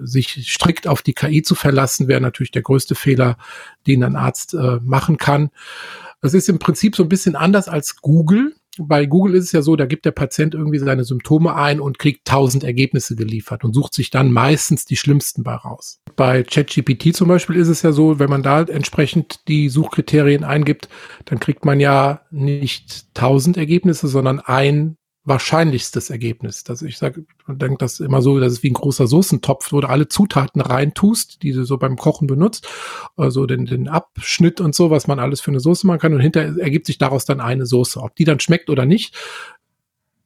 sich 0.01 0.51
strikt 0.51 0.87
auf 0.87 1.01
die 1.01 1.13
KI 1.13 1.41
zu 1.41 1.55
verlassen, 1.55 2.07
wäre 2.07 2.21
natürlich 2.21 2.51
der 2.51 2.61
größte 2.61 2.95
Fehler, 2.95 3.37
den 3.87 4.03
ein 4.03 4.15
Arzt 4.15 4.53
äh, 4.53 4.79
machen 4.81 5.17
kann. 5.17 5.49
Das 6.21 6.33
ist 6.33 6.49
im 6.49 6.59
Prinzip 6.59 6.95
so 6.95 7.03
ein 7.03 7.09
bisschen 7.09 7.35
anders 7.35 7.67
als 7.67 7.97
Google 7.97 8.53
bei 8.79 9.05
Google 9.05 9.35
ist 9.35 9.45
es 9.45 9.51
ja 9.51 9.61
so, 9.61 9.75
da 9.75 9.85
gibt 9.85 10.05
der 10.05 10.11
Patient 10.11 10.55
irgendwie 10.55 10.79
seine 10.79 11.03
Symptome 11.03 11.55
ein 11.55 11.79
und 11.79 11.99
kriegt 11.99 12.25
tausend 12.25 12.63
Ergebnisse 12.63 13.15
geliefert 13.15 13.63
und 13.63 13.73
sucht 13.73 13.93
sich 13.93 14.09
dann 14.09 14.31
meistens 14.31 14.85
die 14.85 14.95
schlimmsten 14.95 15.43
bei 15.43 15.53
raus. 15.53 15.99
Bei 16.15 16.43
ChatGPT 16.43 17.15
zum 17.15 17.27
Beispiel 17.27 17.55
ist 17.55 17.67
es 17.67 17.81
ja 17.83 17.91
so, 17.91 18.19
wenn 18.19 18.29
man 18.29 18.43
da 18.43 18.63
entsprechend 18.63 19.47
die 19.47 19.69
Suchkriterien 19.69 20.43
eingibt, 20.43 20.89
dann 21.25 21.39
kriegt 21.39 21.65
man 21.65 21.79
ja 21.79 22.21
nicht 22.31 23.13
tausend 23.13 23.57
Ergebnisse, 23.57 24.07
sondern 24.07 24.39
ein 24.39 24.97
wahrscheinlichstes 25.25 26.09
Ergebnis. 26.09 26.63
Dass 26.63 26.81
ich 26.81 26.97
sage, 26.97 27.25
man 27.47 27.57
denkt 27.57 27.81
das 27.81 27.99
immer 27.99 28.21
so, 28.21 28.39
dass 28.39 28.53
es 28.53 28.63
wie 28.63 28.71
ein 28.71 28.75
großer 28.75 29.07
Soßentopf, 29.07 29.71
wo 29.71 29.81
du 29.81 29.89
alle 29.89 30.07
Zutaten 30.07 30.61
reintust, 30.61 31.43
die 31.43 31.51
du 31.51 31.63
so 31.63 31.77
beim 31.77 31.95
Kochen 31.95 32.27
benutzt, 32.27 32.67
also 33.15 33.45
den, 33.45 33.65
den 33.65 33.87
Abschnitt 33.87 34.59
und 34.59 34.75
so, 34.75 34.89
was 34.89 35.07
man 35.07 35.19
alles 35.19 35.41
für 35.41 35.51
eine 35.51 35.59
Soße 35.59 35.87
machen 35.87 35.99
kann 35.99 36.13
und 36.13 36.19
hinterher 36.19 36.55
ergibt 36.59 36.85
sich 36.85 36.97
daraus 36.97 37.25
dann 37.25 37.39
eine 37.39 37.65
Soße. 37.65 38.01
Ob 38.01 38.15
die 38.15 38.25
dann 38.25 38.39
schmeckt 38.39 38.69
oder 38.69 38.85
nicht, 38.85 39.15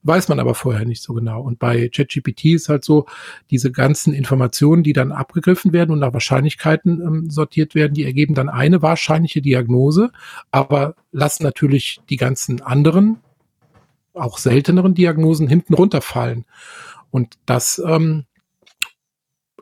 weiß 0.03 0.29
man 0.29 0.39
aber 0.39 0.55
vorher 0.55 0.85
nicht 0.85 1.03
so 1.03 1.13
genau. 1.13 1.41
Und 1.41 1.59
bei 1.59 1.89
ChatGPT 1.89 2.45
ist 2.45 2.69
halt 2.69 2.83
so, 2.83 3.05
diese 3.51 3.71
ganzen 3.71 4.13
Informationen, 4.13 4.83
die 4.83 4.93
dann 4.93 5.11
abgegriffen 5.11 5.73
werden 5.73 5.91
und 5.91 5.99
nach 5.99 6.13
Wahrscheinlichkeiten 6.13 7.01
ähm, 7.01 7.29
sortiert 7.29 7.75
werden, 7.75 7.93
die 7.93 8.05
ergeben 8.05 8.33
dann 8.33 8.49
eine 8.49 8.81
wahrscheinliche 8.81 9.41
Diagnose, 9.41 10.11
aber 10.49 10.95
lassen 11.11 11.43
natürlich 11.43 11.99
die 12.09 12.17
ganzen 12.17 12.61
anderen 12.61 13.19
auch 14.17 14.37
selteneren 14.37 14.93
Diagnosen 14.93 15.47
hinten 15.47 15.73
runterfallen. 15.73 16.45
Und 17.11 17.35
das 17.45 17.81
ähm, 17.85 18.25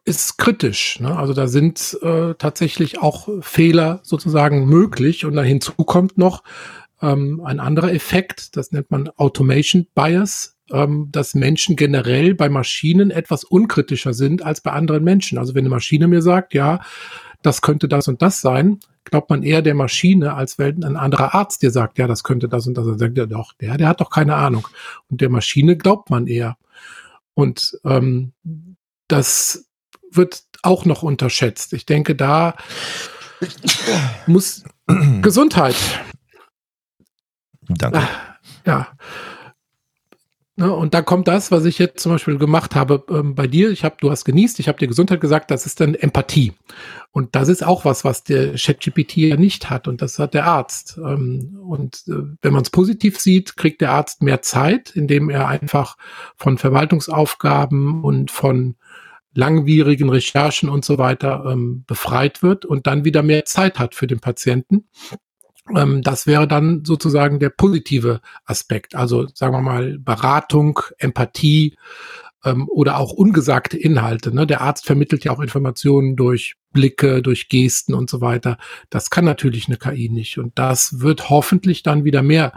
ist 0.06 0.38
kritisch. 0.38 1.00
Ne? 1.00 1.18
Also 1.18 1.34
da 1.34 1.48
sind 1.48 1.98
äh, 2.02 2.36
tatsächlich 2.36 3.02
auch 3.02 3.28
Fehler 3.42 4.02
sozusagen 4.04 4.66
möglich. 4.66 5.26
Und 5.26 5.36
dann 5.36 5.46
hinzu 5.46 5.74
kommt 5.74 6.18
noch 6.18 6.44
ähm, 7.02 7.42
ein 7.44 7.60
anderer 7.60 7.92
Effekt, 7.92 8.56
das 8.56 8.72
nennt 8.72 8.92
man 8.92 9.10
Automation 9.18 9.88
Bias, 9.96 10.58
ähm, 10.72 11.10
dass 11.12 11.34
Menschen 11.34 11.76
generell 11.76 12.36
bei 12.36 12.50
Maschinen 12.50 13.12
etwas 13.12 13.44
unkritischer 13.44 14.14
sind 14.14 14.44
als 14.44 14.62
bei 14.62 14.72
anderen 14.72 15.04
Menschen. 15.04 15.38
Also 15.38 15.56
wenn 15.56 15.64
eine 15.64 15.70
Maschine 15.70 16.08
mir 16.08 16.22
sagt, 16.22 16.54
ja, 16.54 16.82
das 17.46 17.62
könnte 17.62 17.88
das 17.88 18.08
und 18.08 18.22
das 18.22 18.42
sein, 18.42 18.80
glaubt 19.04 19.30
man 19.30 19.44
eher 19.44 19.62
der 19.62 19.76
Maschine, 19.76 20.34
als 20.34 20.58
wenn 20.58 20.84
ein 20.84 20.98
anderer 20.98 21.36
Arzt 21.36 21.62
dir 21.62 21.72
sagt, 21.72 21.98
ja, 21.98 22.08
das 22.08 22.24
könnte 22.24 22.50
das 22.50 22.66
und 22.68 22.76
das. 22.76 22.86
Dann 22.86 22.98
sagt 22.98 23.18
er 23.18 23.28
doch, 23.28 23.54
der, 23.54 23.78
der 23.78 23.88
hat 23.88 24.02
doch 24.02 24.10
keine 24.10 24.36
Ahnung. 24.36 24.68
Und 25.10 25.22
der 25.22 25.30
Maschine 25.30 25.78
glaubt 25.78 26.10
man 26.10 26.28
eher. 26.28 26.58
Und 27.36 27.80
ähm, 27.84 28.34
das 29.08 29.70
wird 30.12 30.44
auch 30.64 30.86
noch 30.86 31.04
unterschätzt. 31.04 31.74
Ich 31.74 31.86
denke, 31.86 32.16
da 32.16 32.56
muss 34.26 34.64
Gesundheit. 35.22 35.76
Danke. 37.68 38.00
Ah, 38.00 38.10
ja, 38.66 38.88
Ne, 40.58 40.74
und 40.74 40.94
da 40.94 41.02
kommt 41.02 41.28
das, 41.28 41.52
was 41.52 41.66
ich 41.66 41.80
jetzt 41.80 42.00
zum 42.00 42.14
Beispiel 42.14 42.38
gemacht 42.38 42.76
habe 42.76 43.04
ähm, 43.10 43.36
bei 43.36 43.46
dir. 43.46 43.72
Ich 43.72 43.84
habe, 43.84 43.98
du 44.00 44.10
hast 44.10 44.24
genießt, 44.24 44.58
ich 44.60 44.70
habe 44.70 44.78
dir 44.78 44.88
Gesundheit 44.88 45.20
gesagt, 45.20 45.52
das 45.52 45.66
ist 45.66 45.82
dann 45.82 45.96
Empathie. 45.96 46.54
Und 47.12 47.36
das 47.36 47.50
ist 47.50 47.62
auch 47.62 47.84
was, 47.84 48.06
was 48.06 48.24
der 48.24 48.54
ChatGPT 48.54 49.18
ja 49.18 49.36
nicht 49.36 49.70
hat. 49.70 49.90
Und 49.90 50.02
das 50.02 50.18
hat 50.18 50.34
der 50.34 50.46
Arzt. 50.46 50.98
Ähm, 50.98 51.60
und 51.62 52.04
äh, 52.08 52.14
wenn 52.42 52.54
man 52.54 52.62
es 52.62 52.70
positiv 52.70 53.20
sieht, 53.20 53.58
kriegt 53.58 53.82
der 53.82 53.92
Arzt 53.92 54.22
mehr 54.22 54.42
Zeit, 54.42 54.92
indem 54.96 55.30
er 55.30 55.50
einfach 55.50 55.98
von 56.38 56.58
Verwaltungsaufgaben 56.58 58.02
und 58.02 58.32
von 58.32 58.76
langwierigen 59.34 60.10
Recherchen 60.10 60.70
und 60.70 60.86
so 60.86 60.98
weiter 60.98 61.44
ähm, 61.50 61.84
befreit 61.86 62.42
wird 62.42 62.64
und 62.64 62.88
dann 62.88 63.04
wieder 63.04 63.24
mehr 63.24 63.44
Zeit 63.44 63.78
hat 63.78 63.94
für 63.94 64.08
den 64.08 64.22
Patienten. 64.22 64.88
Ähm, 65.74 66.02
das 66.02 66.28
wäre 66.28 66.48
dann 66.48 66.84
sozusagen 66.86 67.40
der 67.40 67.50
positive 67.50 68.22
Aspekt. 68.46 68.96
Also 68.96 69.28
sagen 69.34 69.54
wir 69.54 69.62
mal 69.62 69.98
Beratung, 70.00 70.80
Empathie 70.98 71.76
ähm, 72.44 72.70
oder 72.70 72.98
auch 72.98 73.12
ungesagte 73.12 73.78
Inhalte. 73.78 74.34
Ne? 74.34 74.46
Der 74.46 74.62
Arzt 74.62 74.86
vermittelt 74.86 75.24
ja 75.24 75.32
auch 75.32 75.40
Informationen 75.40 76.16
durch 76.16 76.56
Blicke, 76.72 77.22
durch 77.22 77.50
Gesten 77.50 77.94
und 77.94 78.10
so 78.10 78.22
weiter. 78.22 78.58
Das 78.90 79.10
kann 79.10 79.26
natürlich 79.26 79.68
eine 79.68 79.78
KI 79.78 80.10
nicht. 80.10 80.38
Und 80.38 80.58
das 80.60 81.00
wird 81.00 81.30
hoffentlich 81.30 81.84
dann 81.84 82.04
wieder 82.04 82.22
mehr 82.22 82.54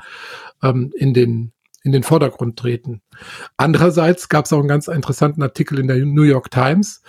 ähm, 0.63 0.93
in 0.97 1.15
den 1.15 1.53
in 1.85 1.93
den 1.93 2.03
Vordergrund 2.03 2.59
treten. 2.59 3.01
Andererseits 3.57 4.29
gab 4.29 4.45
es 4.45 4.53
auch 4.53 4.59
einen 4.59 4.69
ganz 4.69 4.89
interessanten 4.89 5.43
Artikel 5.43 5.79
in 5.79 5.87
der 5.87 6.05
New 6.05 6.25
York 6.25 6.51
Times, 6.51 7.03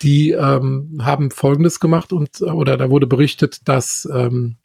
die 0.00 0.30
ähm, 0.30 1.00
haben 1.02 1.30
Folgendes 1.30 1.80
gemacht 1.80 2.12
und 2.12 2.40
oder 2.40 2.76
da 2.76 2.88
wurde 2.88 3.06
berichtet, 3.06 3.68
dass 3.68 4.08
ähm, 4.10 4.56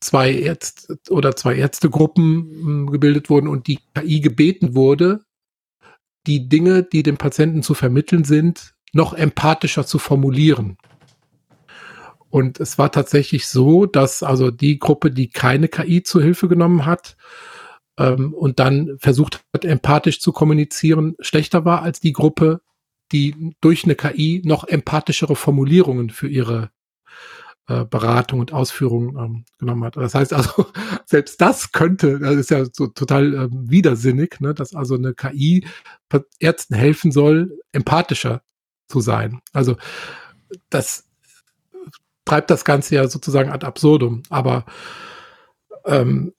zwei 0.00 0.32
Ärzte 0.32 0.98
oder 1.10 1.36
zwei 1.36 1.56
Ärztegruppen 1.56 2.24
hm, 2.24 2.90
gebildet 2.90 3.30
wurden 3.30 3.48
und 3.48 3.66
die 3.66 3.78
KI 3.94 4.20
gebeten 4.20 4.74
wurde, 4.74 5.24
die 6.26 6.48
Dinge, 6.48 6.82
die 6.82 7.02
dem 7.02 7.16
Patienten 7.16 7.62
zu 7.62 7.74
vermitteln 7.74 8.24
sind, 8.24 8.74
noch 8.92 9.14
empathischer 9.14 9.86
zu 9.86 9.98
formulieren. 9.98 10.76
Und 12.30 12.60
es 12.60 12.78
war 12.78 12.92
tatsächlich 12.92 13.46
so, 13.46 13.86
dass 13.86 14.22
also 14.22 14.50
die 14.50 14.78
Gruppe, 14.78 15.10
die 15.10 15.30
keine 15.30 15.68
KI 15.68 16.02
zur 16.02 16.22
Hilfe 16.22 16.48
genommen 16.48 16.84
hat 16.84 17.16
ähm, 17.98 18.34
und 18.34 18.58
dann 18.58 18.98
versucht 18.98 19.42
hat, 19.54 19.64
empathisch 19.64 20.20
zu 20.20 20.32
kommunizieren, 20.32 21.16
schlechter 21.20 21.64
war 21.64 21.82
als 21.82 22.00
die 22.00 22.12
Gruppe, 22.12 22.60
die 23.12 23.54
durch 23.62 23.84
eine 23.84 23.94
KI 23.94 24.42
noch 24.44 24.64
empathischere 24.64 25.36
Formulierungen 25.36 26.10
für 26.10 26.28
ihre 26.28 26.70
äh, 27.68 27.84
Beratung 27.84 28.40
und 28.40 28.52
Ausführung 28.52 29.16
ähm, 29.18 29.44
genommen 29.58 29.84
hat. 29.84 29.96
Das 29.96 30.14
heißt 30.14 30.32
also, 30.32 30.66
selbst 31.04 31.40
das 31.40 31.72
könnte, 31.72 32.18
das 32.18 32.36
ist 32.36 32.50
ja 32.50 32.64
so 32.72 32.86
total 32.86 33.34
äh, 33.34 33.48
widersinnig, 33.50 34.40
ne, 34.40 34.54
dass 34.54 34.74
also 34.74 34.94
eine 34.94 35.14
KI 35.14 35.66
Ärzten 36.40 36.74
helfen 36.74 37.12
soll, 37.12 37.58
empathischer 37.72 38.40
zu 38.88 39.00
sein. 39.00 39.40
Also 39.52 39.76
das 40.70 41.04
treibt 42.24 42.50
das 42.50 42.64
Ganze 42.64 42.94
ja 42.94 43.06
sozusagen 43.06 43.50
ad 43.50 43.66
absurdum. 43.66 44.22
Aber 44.30 44.64
ähm, 45.84 46.32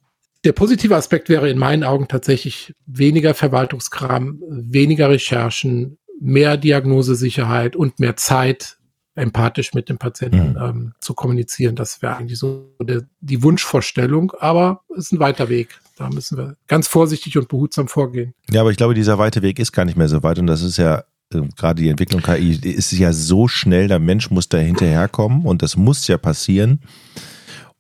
der 0.43 0.53
positive 0.53 0.95
Aspekt 0.95 1.29
wäre 1.29 1.47
in 1.47 1.59
meinen 1.59 1.83
Augen 1.83 2.07
tatsächlich 2.07 2.73
weniger 2.87 3.35
Verwaltungskram, 3.35 4.41
weniger 4.49 5.09
Recherchen, 5.09 5.99
mehr 6.19 6.57
Diagnosesicherheit 6.57 7.75
und 7.75 7.99
mehr 7.99 8.15
Zeit 8.15 8.78
empathisch 9.15 9.73
mit 9.73 9.89
dem 9.89 9.97
Patienten 9.97 10.51
mhm. 10.51 10.57
ähm, 10.57 10.93
zu 10.99 11.13
kommunizieren. 11.13 11.75
Das 11.75 12.01
wäre 12.01 12.17
eigentlich 12.17 12.39
so 12.39 12.71
der, 12.81 13.03
die 13.19 13.43
Wunschvorstellung, 13.43 14.31
aber 14.39 14.81
es 14.91 15.05
ist 15.05 15.11
ein 15.13 15.19
weiter 15.19 15.49
Weg. 15.49 15.79
Da 15.97 16.09
müssen 16.09 16.37
wir 16.37 16.55
ganz 16.67 16.87
vorsichtig 16.87 17.37
und 17.37 17.49
behutsam 17.49 17.87
vorgehen. 17.87 18.33
Ja, 18.49 18.61
aber 18.61 18.71
ich 18.71 18.77
glaube, 18.77 18.93
dieser 18.93 19.17
weite 19.17 19.41
Weg 19.41 19.59
ist 19.59 19.73
gar 19.73 19.85
nicht 19.85 19.97
mehr 19.97 20.07
so 20.07 20.23
weit 20.23 20.39
und 20.39 20.47
das 20.47 20.61
ist 20.61 20.77
ja 20.77 21.03
äh, 21.33 21.41
gerade 21.57 21.81
die 21.81 21.89
Entwicklung 21.89 22.21
KI 22.21 22.51
ist 22.51 22.91
ja 22.91 23.13
so 23.13 23.47
schnell, 23.47 23.87
der 23.87 23.99
Mensch 23.99 24.31
muss 24.31 24.49
da 24.49 24.57
hinterherkommen 24.57 25.45
und 25.45 25.61
das 25.61 25.75
muss 25.75 26.07
ja 26.07 26.17
passieren. 26.17 26.81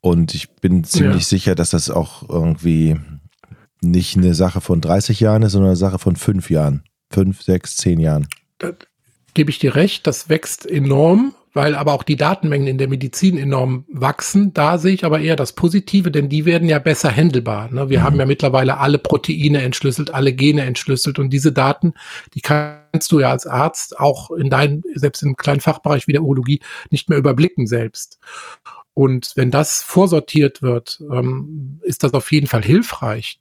Und 0.01 0.33
ich 0.33 0.49
bin 0.55 0.83
ziemlich 0.83 1.23
ja. 1.23 1.27
sicher, 1.27 1.55
dass 1.55 1.71
das 1.71 1.89
auch 1.89 2.27
irgendwie 2.29 2.97
nicht 3.81 4.17
eine 4.17 4.33
Sache 4.33 4.61
von 4.61 4.81
30 4.81 5.19
Jahren 5.19 5.43
ist, 5.43 5.53
sondern 5.53 5.69
eine 5.69 5.75
Sache 5.75 5.99
von 5.99 6.15
fünf 6.15 6.49
Jahren. 6.49 6.83
Fünf, 7.11 7.41
sechs, 7.41 7.75
zehn 7.75 7.99
Jahren. 7.99 8.27
Das, 8.59 8.75
gebe 9.33 9.51
ich 9.51 9.59
dir 9.59 9.75
recht, 9.75 10.07
das 10.07 10.29
wächst 10.29 10.65
enorm, 10.65 11.33
weil 11.53 11.75
aber 11.75 11.93
auch 11.93 12.03
die 12.03 12.15
Datenmengen 12.15 12.67
in 12.67 12.77
der 12.77 12.87
Medizin 12.87 13.37
enorm 13.37 13.85
wachsen. 13.89 14.53
Da 14.53 14.77
sehe 14.77 14.93
ich 14.93 15.03
aber 15.03 15.19
eher 15.19 15.35
das 15.35 15.53
Positive, 15.53 16.11
denn 16.11 16.29
die 16.29 16.45
werden 16.45 16.69
ja 16.69 16.79
besser 16.79 17.15
handelbar. 17.15 17.71
Ne? 17.71 17.89
Wir 17.89 17.99
mhm. 17.99 18.03
haben 18.03 18.19
ja 18.19 18.25
mittlerweile 18.25 18.77
alle 18.77 18.97
Proteine 18.97 19.61
entschlüsselt, 19.61 20.13
alle 20.13 20.33
Gene 20.33 20.63
entschlüsselt 20.63 21.19
und 21.19 21.31
diese 21.31 21.51
Daten, 21.51 21.93
die 22.33 22.41
kannst 22.41 23.11
du 23.11 23.19
ja 23.19 23.31
als 23.31 23.47
Arzt 23.47 23.99
auch 23.99 24.31
in 24.31 24.49
deinem, 24.49 24.83
selbst 24.93 25.23
im 25.23 25.35
kleinen 25.35 25.61
Fachbereich 25.61 26.07
wie 26.07 26.13
der 26.13 26.23
Urologie, 26.23 26.61
nicht 26.91 27.09
mehr 27.09 27.17
überblicken 27.17 27.67
selbst. 27.67 28.19
Und 28.93 29.31
wenn 29.35 29.49
das 29.49 29.81
vorsortiert 29.81 30.61
wird, 30.61 31.01
ähm, 31.11 31.79
ist 31.83 32.03
das 32.03 32.13
auf 32.13 32.31
jeden 32.31 32.47
Fall 32.47 32.63
hilfreich 32.63 33.37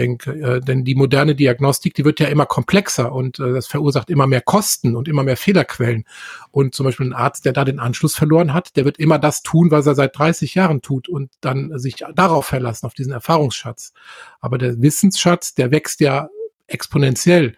denke. 0.00 0.32
Äh, 0.32 0.60
denn 0.60 0.84
die 0.84 0.94
moderne 0.94 1.34
Diagnostik, 1.34 1.94
die 1.94 2.04
wird 2.04 2.18
ja 2.20 2.28
immer 2.28 2.46
komplexer 2.46 3.12
und 3.12 3.38
äh, 3.38 3.52
das 3.52 3.66
verursacht 3.66 4.10
immer 4.10 4.26
mehr 4.26 4.40
Kosten 4.40 4.96
und 4.96 5.06
immer 5.06 5.22
mehr 5.22 5.36
Fehlerquellen. 5.36 6.04
Und 6.50 6.74
zum 6.74 6.86
Beispiel 6.86 7.06
ein 7.06 7.12
Arzt, 7.12 7.44
der 7.44 7.52
da 7.52 7.64
den 7.64 7.78
Anschluss 7.78 8.16
verloren 8.16 8.54
hat, 8.54 8.76
der 8.76 8.84
wird 8.84 8.98
immer 8.98 9.18
das 9.18 9.42
tun, 9.42 9.70
was 9.70 9.86
er 9.86 9.94
seit 9.94 10.18
30 10.18 10.54
Jahren 10.54 10.82
tut 10.82 11.08
und 11.08 11.30
dann 11.40 11.78
sich 11.78 12.04
darauf 12.14 12.46
verlassen, 12.46 12.86
auf 12.86 12.94
diesen 12.94 13.12
Erfahrungsschatz. 13.12 13.92
Aber 14.40 14.58
der 14.58 14.80
Wissensschatz, 14.80 15.54
der 15.54 15.70
wächst 15.70 16.00
ja 16.00 16.28
exponentiell. 16.66 17.56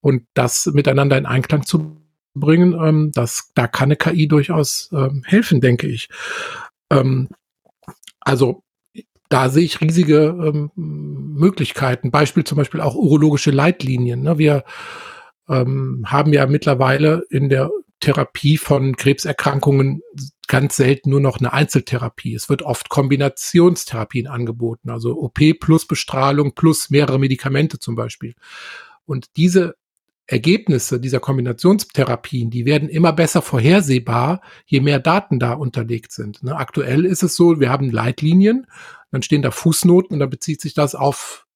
Und 0.00 0.22
das 0.34 0.66
miteinander 0.66 1.18
in 1.18 1.26
Einklang 1.26 1.66
zu 1.66 2.00
bringen, 2.34 2.72
ähm, 2.72 3.10
das, 3.12 3.50
da 3.54 3.66
kann 3.66 3.88
eine 3.88 3.96
KI 3.96 4.28
durchaus 4.28 4.88
ähm, 4.92 5.24
helfen, 5.26 5.60
denke 5.60 5.88
ich. 5.88 6.08
Ähm, 6.90 7.28
also 8.20 8.62
da 9.30 9.48
sehe 9.48 9.64
ich 9.64 9.80
riesige 9.80 10.36
ähm, 10.42 10.70
Möglichkeiten. 10.74 12.10
Beispiel 12.10 12.44
zum 12.44 12.58
Beispiel 12.58 12.80
auch 12.80 12.96
urologische 12.96 13.52
Leitlinien. 13.52 14.22
Ne? 14.22 14.38
Wir 14.38 14.64
ähm, 15.48 16.04
haben 16.06 16.32
ja 16.32 16.46
mittlerweile 16.46 17.24
in 17.30 17.48
der 17.48 17.70
Therapie 18.00 18.56
von 18.56 18.96
Krebserkrankungen 18.96 20.02
ganz 20.48 20.76
selten 20.76 21.10
nur 21.10 21.20
noch 21.20 21.38
eine 21.38 21.52
Einzeltherapie. 21.52 22.34
Es 22.34 22.48
wird 22.48 22.62
oft 22.62 22.88
Kombinationstherapien 22.88 24.26
angeboten, 24.26 24.90
also 24.90 25.16
OP 25.16 25.38
plus 25.60 25.86
Bestrahlung 25.86 26.54
plus 26.54 26.90
mehrere 26.90 27.20
Medikamente 27.20 27.78
zum 27.78 27.94
Beispiel. 27.94 28.34
Und 29.06 29.36
diese 29.36 29.76
Ergebnisse 30.26 30.98
dieser 30.98 31.20
Kombinationstherapien, 31.20 32.50
die 32.50 32.64
werden 32.64 32.88
immer 32.88 33.12
besser 33.12 33.42
vorhersehbar, 33.42 34.40
je 34.66 34.80
mehr 34.80 34.98
Daten 34.98 35.38
da 35.38 35.52
unterlegt 35.52 36.10
sind. 36.12 36.42
Ne? 36.42 36.56
Aktuell 36.56 37.04
ist 37.04 37.22
es 37.22 37.36
so, 37.36 37.60
wir 37.60 37.70
haben 37.70 37.90
Leitlinien 37.90 38.66
dann 39.10 39.22
stehen 39.22 39.42
da 39.42 39.50
Fußnoten 39.50 40.14
und 40.14 40.20
dann 40.20 40.30
bezieht 40.30 40.60
sich 40.60 40.74
das 40.74 40.94
auf 40.94 41.46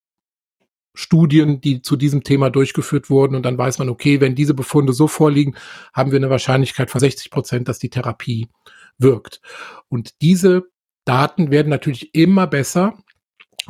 Studien, 0.95 1.61
die 1.61 1.83
zu 1.83 1.97
diesem 1.97 2.23
Thema 2.23 2.51
durchgeführt 2.51 3.11
wurden. 3.11 3.35
Und 3.35 3.43
dann 3.43 3.59
weiß 3.59 3.79
man, 3.79 3.89
okay, 3.89 4.21
wenn 4.21 4.37
diese 4.37 4.55
Befunde 4.55 4.93
so 4.93 5.09
vorliegen, 5.09 5.57
haben 5.93 6.13
wir 6.13 6.17
eine 6.17 6.31
Wahrscheinlichkeit 6.31 6.91
von 6.91 7.01
60 7.01 7.31
Prozent, 7.31 7.69
dass 7.69 7.81
die 7.81 7.91
Therapie 7.91 8.49
wirkt. 8.99 9.41
Und 9.89 10.21
diese 10.23 10.65
Daten 11.05 11.51
werden 11.51 11.69
natürlich 11.69 12.15
immer 12.15 12.47
besser, 12.47 12.97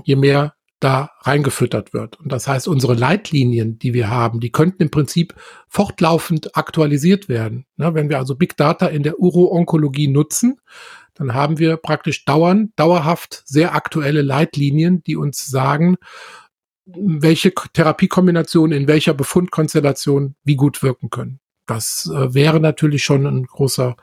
je 0.05 0.16
mehr 0.16 0.55
da 0.85 1.11
reingefüttert 1.23 1.94
wird. 1.94 2.20
Und 2.20 2.31
das 2.31 2.47
heißt, 2.47 2.68
unsere 2.68 2.94
Leitlinien, 2.94 3.79
die 3.79 3.94
wir 3.94 4.11
haben, 4.11 4.38
die 4.40 4.53
könnten 4.53 4.83
im 4.83 4.90
Prinzip 4.90 5.35
fortlaufend 5.66 6.57
aktualisiert 6.57 7.29
werden. 7.29 7.64
wenn 7.77 8.11
wir 8.11 8.18
also 8.18 8.37
Big 8.37 8.57
Data 8.59 8.87
in 8.87 9.03
der 9.03 9.18
Uro-Onkologie 9.18 10.09
nutzen, 10.09 10.61
dann 11.14 11.33
haben 11.33 11.59
wir 11.59 11.79
praktisch 11.79 12.27
dauernd, 12.27 12.73
dauerhaft 12.77 13.42
sehr 13.47 13.75
aktuelle 13.75 14.20
Leitlinien, 14.20 15.03
die 15.05 15.16
uns 15.16 15.47
sagen, 15.47 15.97
welche 16.85 17.55
Therapiekombinationen 17.73 18.79
in 18.79 18.87
welcher 18.87 19.14
Befundkonstellation 19.14 20.35
wie 20.44 20.57
gut 20.57 20.83
wirken 20.83 21.09
können. 21.09 21.40
Das 21.66 22.11
äh, 22.14 22.35
wäre 22.35 22.61
natürlich 22.61 23.05
schon 23.05 23.27
ein 23.27 23.47
großer, 23.47 23.97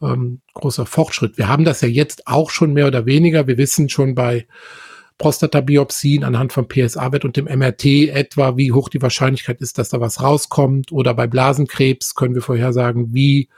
ähm, 0.00 0.42
großer 0.52 0.86
Fortschritt. 0.86 1.38
Wir 1.38 1.48
haben 1.48 1.64
das 1.64 1.80
ja 1.80 1.88
jetzt 1.88 2.28
auch 2.28 2.50
schon 2.50 2.72
mehr 2.72 2.86
oder 2.86 3.04
weniger. 3.04 3.48
Wir 3.48 3.58
wissen 3.58 3.88
schon 3.88 4.14
bei 4.14 4.46
Prostatabiopsien 5.18 6.24
anhand 6.24 6.52
von 6.52 6.66
PSA-Wert 6.66 7.24
und 7.24 7.36
dem 7.36 7.46
MRT 7.46 7.84
etwa, 8.08 8.56
wie 8.56 8.72
hoch 8.72 8.88
die 8.88 9.02
Wahrscheinlichkeit 9.02 9.60
ist, 9.60 9.78
dass 9.78 9.88
da 9.88 10.00
was 10.00 10.22
rauskommt. 10.22 10.90
Oder 10.92 11.14
bei 11.14 11.26
Blasenkrebs 11.26 12.14
können 12.14 12.34
wir 12.34 12.42
vorhersagen, 12.42 13.14
wie 13.14 13.48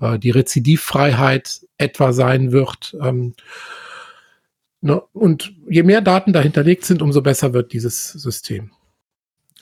äh, 0.00 0.18
die 0.18 0.30
Rezidivfreiheit 0.30 1.60
etwa 1.78 2.12
sein 2.12 2.50
wird. 2.50 2.96
Ähm, 3.00 3.34
ne? 4.80 5.00
Und 5.12 5.54
je 5.68 5.84
mehr 5.84 6.00
Daten 6.00 6.32
dahinterlegt 6.32 6.84
sind, 6.84 7.00
umso 7.00 7.22
besser 7.22 7.52
wird 7.52 7.72
dieses 7.72 8.08
System. 8.08 8.72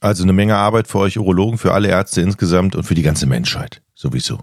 Also 0.01 0.23
eine 0.23 0.33
Menge 0.33 0.57
Arbeit 0.57 0.89
für 0.89 0.99
euch 0.99 1.19
Urologen, 1.19 1.59
für 1.59 1.73
alle 1.73 1.89
Ärzte 1.89 2.21
insgesamt 2.21 2.77
und 2.77 2.85
für 2.85 2.95
die 2.95 3.03
ganze 3.03 3.27
Menschheit 3.27 3.83
sowieso. 3.95 4.41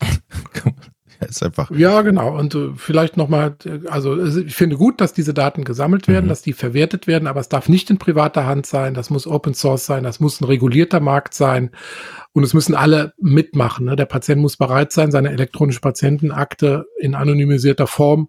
Ja, 1.20 1.26
ist 1.28 1.42
einfach. 1.42 1.70
Ja, 1.70 2.02
genau. 2.02 2.36
Und 2.36 2.54
äh, 2.54 2.70
vielleicht 2.76 3.16
nochmal, 3.16 3.56
also 3.88 4.22
ich 4.24 4.54
finde 4.54 4.76
gut, 4.76 5.00
dass 5.00 5.12
diese 5.12 5.34
Daten 5.34 5.64
gesammelt 5.64 6.08
werden, 6.08 6.26
mhm. 6.26 6.30
dass 6.30 6.42
die 6.42 6.52
verwertet 6.52 7.06
werden, 7.06 7.26
aber 7.26 7.40
es 7.40 7.48
darf 7.48 7.68
nicht 7.68 7.90
in 7.90 7.98
privater 7.98 8.46
Hand 8.46 8.66
sein, 8.66 8.94
das 8.94 9.10
muss 9.10 9.26
Open 9.26 9.54
Source 9.54 9.86
sein, 9.86 10.04
das 10.04 10.20
muss 10.20 10.40
ein 10.40 10.44
regulierter 10.44 11.00
Markt 11.00 11.34
sein 11.34 11.70
und 12.32 12.44
es 12.44 12.54
müssen 12.54 12.74
alle 12.74 13.12
mitmachen. 13.18 13.86
Ne? 13.86 13.96
Der 13.96 14.06
Patient 14.06 14.40
muss 14.40 14.56
bereit 14.56 14.92
sein, 14.92 15.10
seine 15.10 15.30
elektronische 15.30 15.80
Patientenakte 15.80 16.86
in 16.98 17.14
anonymisierter 17.14 17.86
Form 17.86 18.28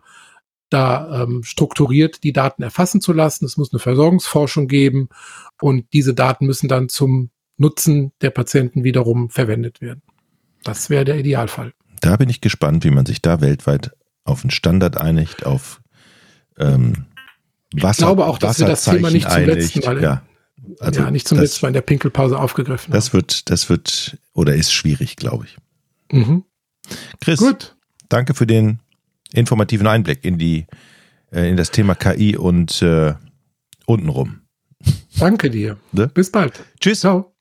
da 0.71 1.23
ähm, 1.23 1.43
strukturiert 1.43 2.23
die 2.23 2.31
Daten 2.31 2.63
erfassen 2.63 3.01
zu 3.01 3.11
lassen. 3.11 3.45
Es 3.45 3.57
muss 3.57 3.73
eine 3.73 3.79
Versorgungsforschung 3.79 4.67
geben 4.67 5.09
und 5.59 5.85
diese 5.93 6.13
Daten 6.13 6.45
müssen 6.45 6.69
dann 6.69 6.87
zum 6.87 7.29
Nutzen 7.57 8.13
der 8.21 8.31
Patienten 8.31 8.83
wiederum 8.83 9.29
verwendet 9.29 9.81
werden. 9.81 10.01
Das 10.63 10.89
wäre 10.89 11.05
der 11.05 11.19
Idealfall. 11.19 11.73
Da 12.01 12.17
bin 12.17 12.29
ich 12.29 12.41
gespannt, 12.41 12.83
wie 12.83 12.91
man 12.91 13.05
sich 13.05 13.21
da 13.21 13.41
weltweit 13.41 13.91
auf 14.23 14.43
einen 14.43 14.51
Standard 14.51 14.97
einigt, 14.97 15.45
auf 15.45 15.81
ähm, 16.57 17.05
Wasser, 17.73 18.01
Ich 18.01 18.05
glaube 18.05 18.25
auch, 18.25 18.37
dass 18.37 18.59
wir 18.59 18.67
das 18.67 18.83
Thema 18.83 19.09
nicht 19.09 19.29
zum 19.29 19.45
letzten 19.45 19.79
Mal, 19.79 20.01
ja, 20.01 20.21
also 20.79 21.01
ja, 21.01 21.11
nicht 21.11 21.27
zum 21.27 21.37
das, 21.37 21.45
letzten 21.45 21.65
Mal 21.65 21.69
in 21.69 21.73
der 21.73 21.81
Pinkelpause 21.81 22.37
aufgegriffen 22.37 22.91
Das 22.91 23.07
haben. 23.07 23.13
wird, 23.13 23.49
das 23.49 23.69
wird 23.69 24.17
oder 24.33 24.55
ist 24.55 24.73
schwierig, 24.73 25.15
glaube 25.15 25.45
ich. 25.45 25.57
Mhm. 26.11 26.43
Chris, 27.21 27.39
Gut. 27.39 27.75
danke 28.09 28.33
für 28.33 28.45
den 28.45 28.79
informativen 29.33 29.87
Einblick 29.87 30.25
in 30.25 30.37
die 30.37 30.67
äh, 31.31 31.49
in 31.49 31.55
das 31.55 31.71
Thema 31.71 31.95
KI 31.95 32.35
und 32.35 32.81
äh, 32.81 33.13
untenrum. 33.85 34.41
Danke 35.17 35.49
dir. 35.49 35.77
Ne? 35.91 36.07
Bis 36.07 36.31
bald. 36.31 36.59
Tschüss. 36.79 37.01
Ciao. 37.01 37.30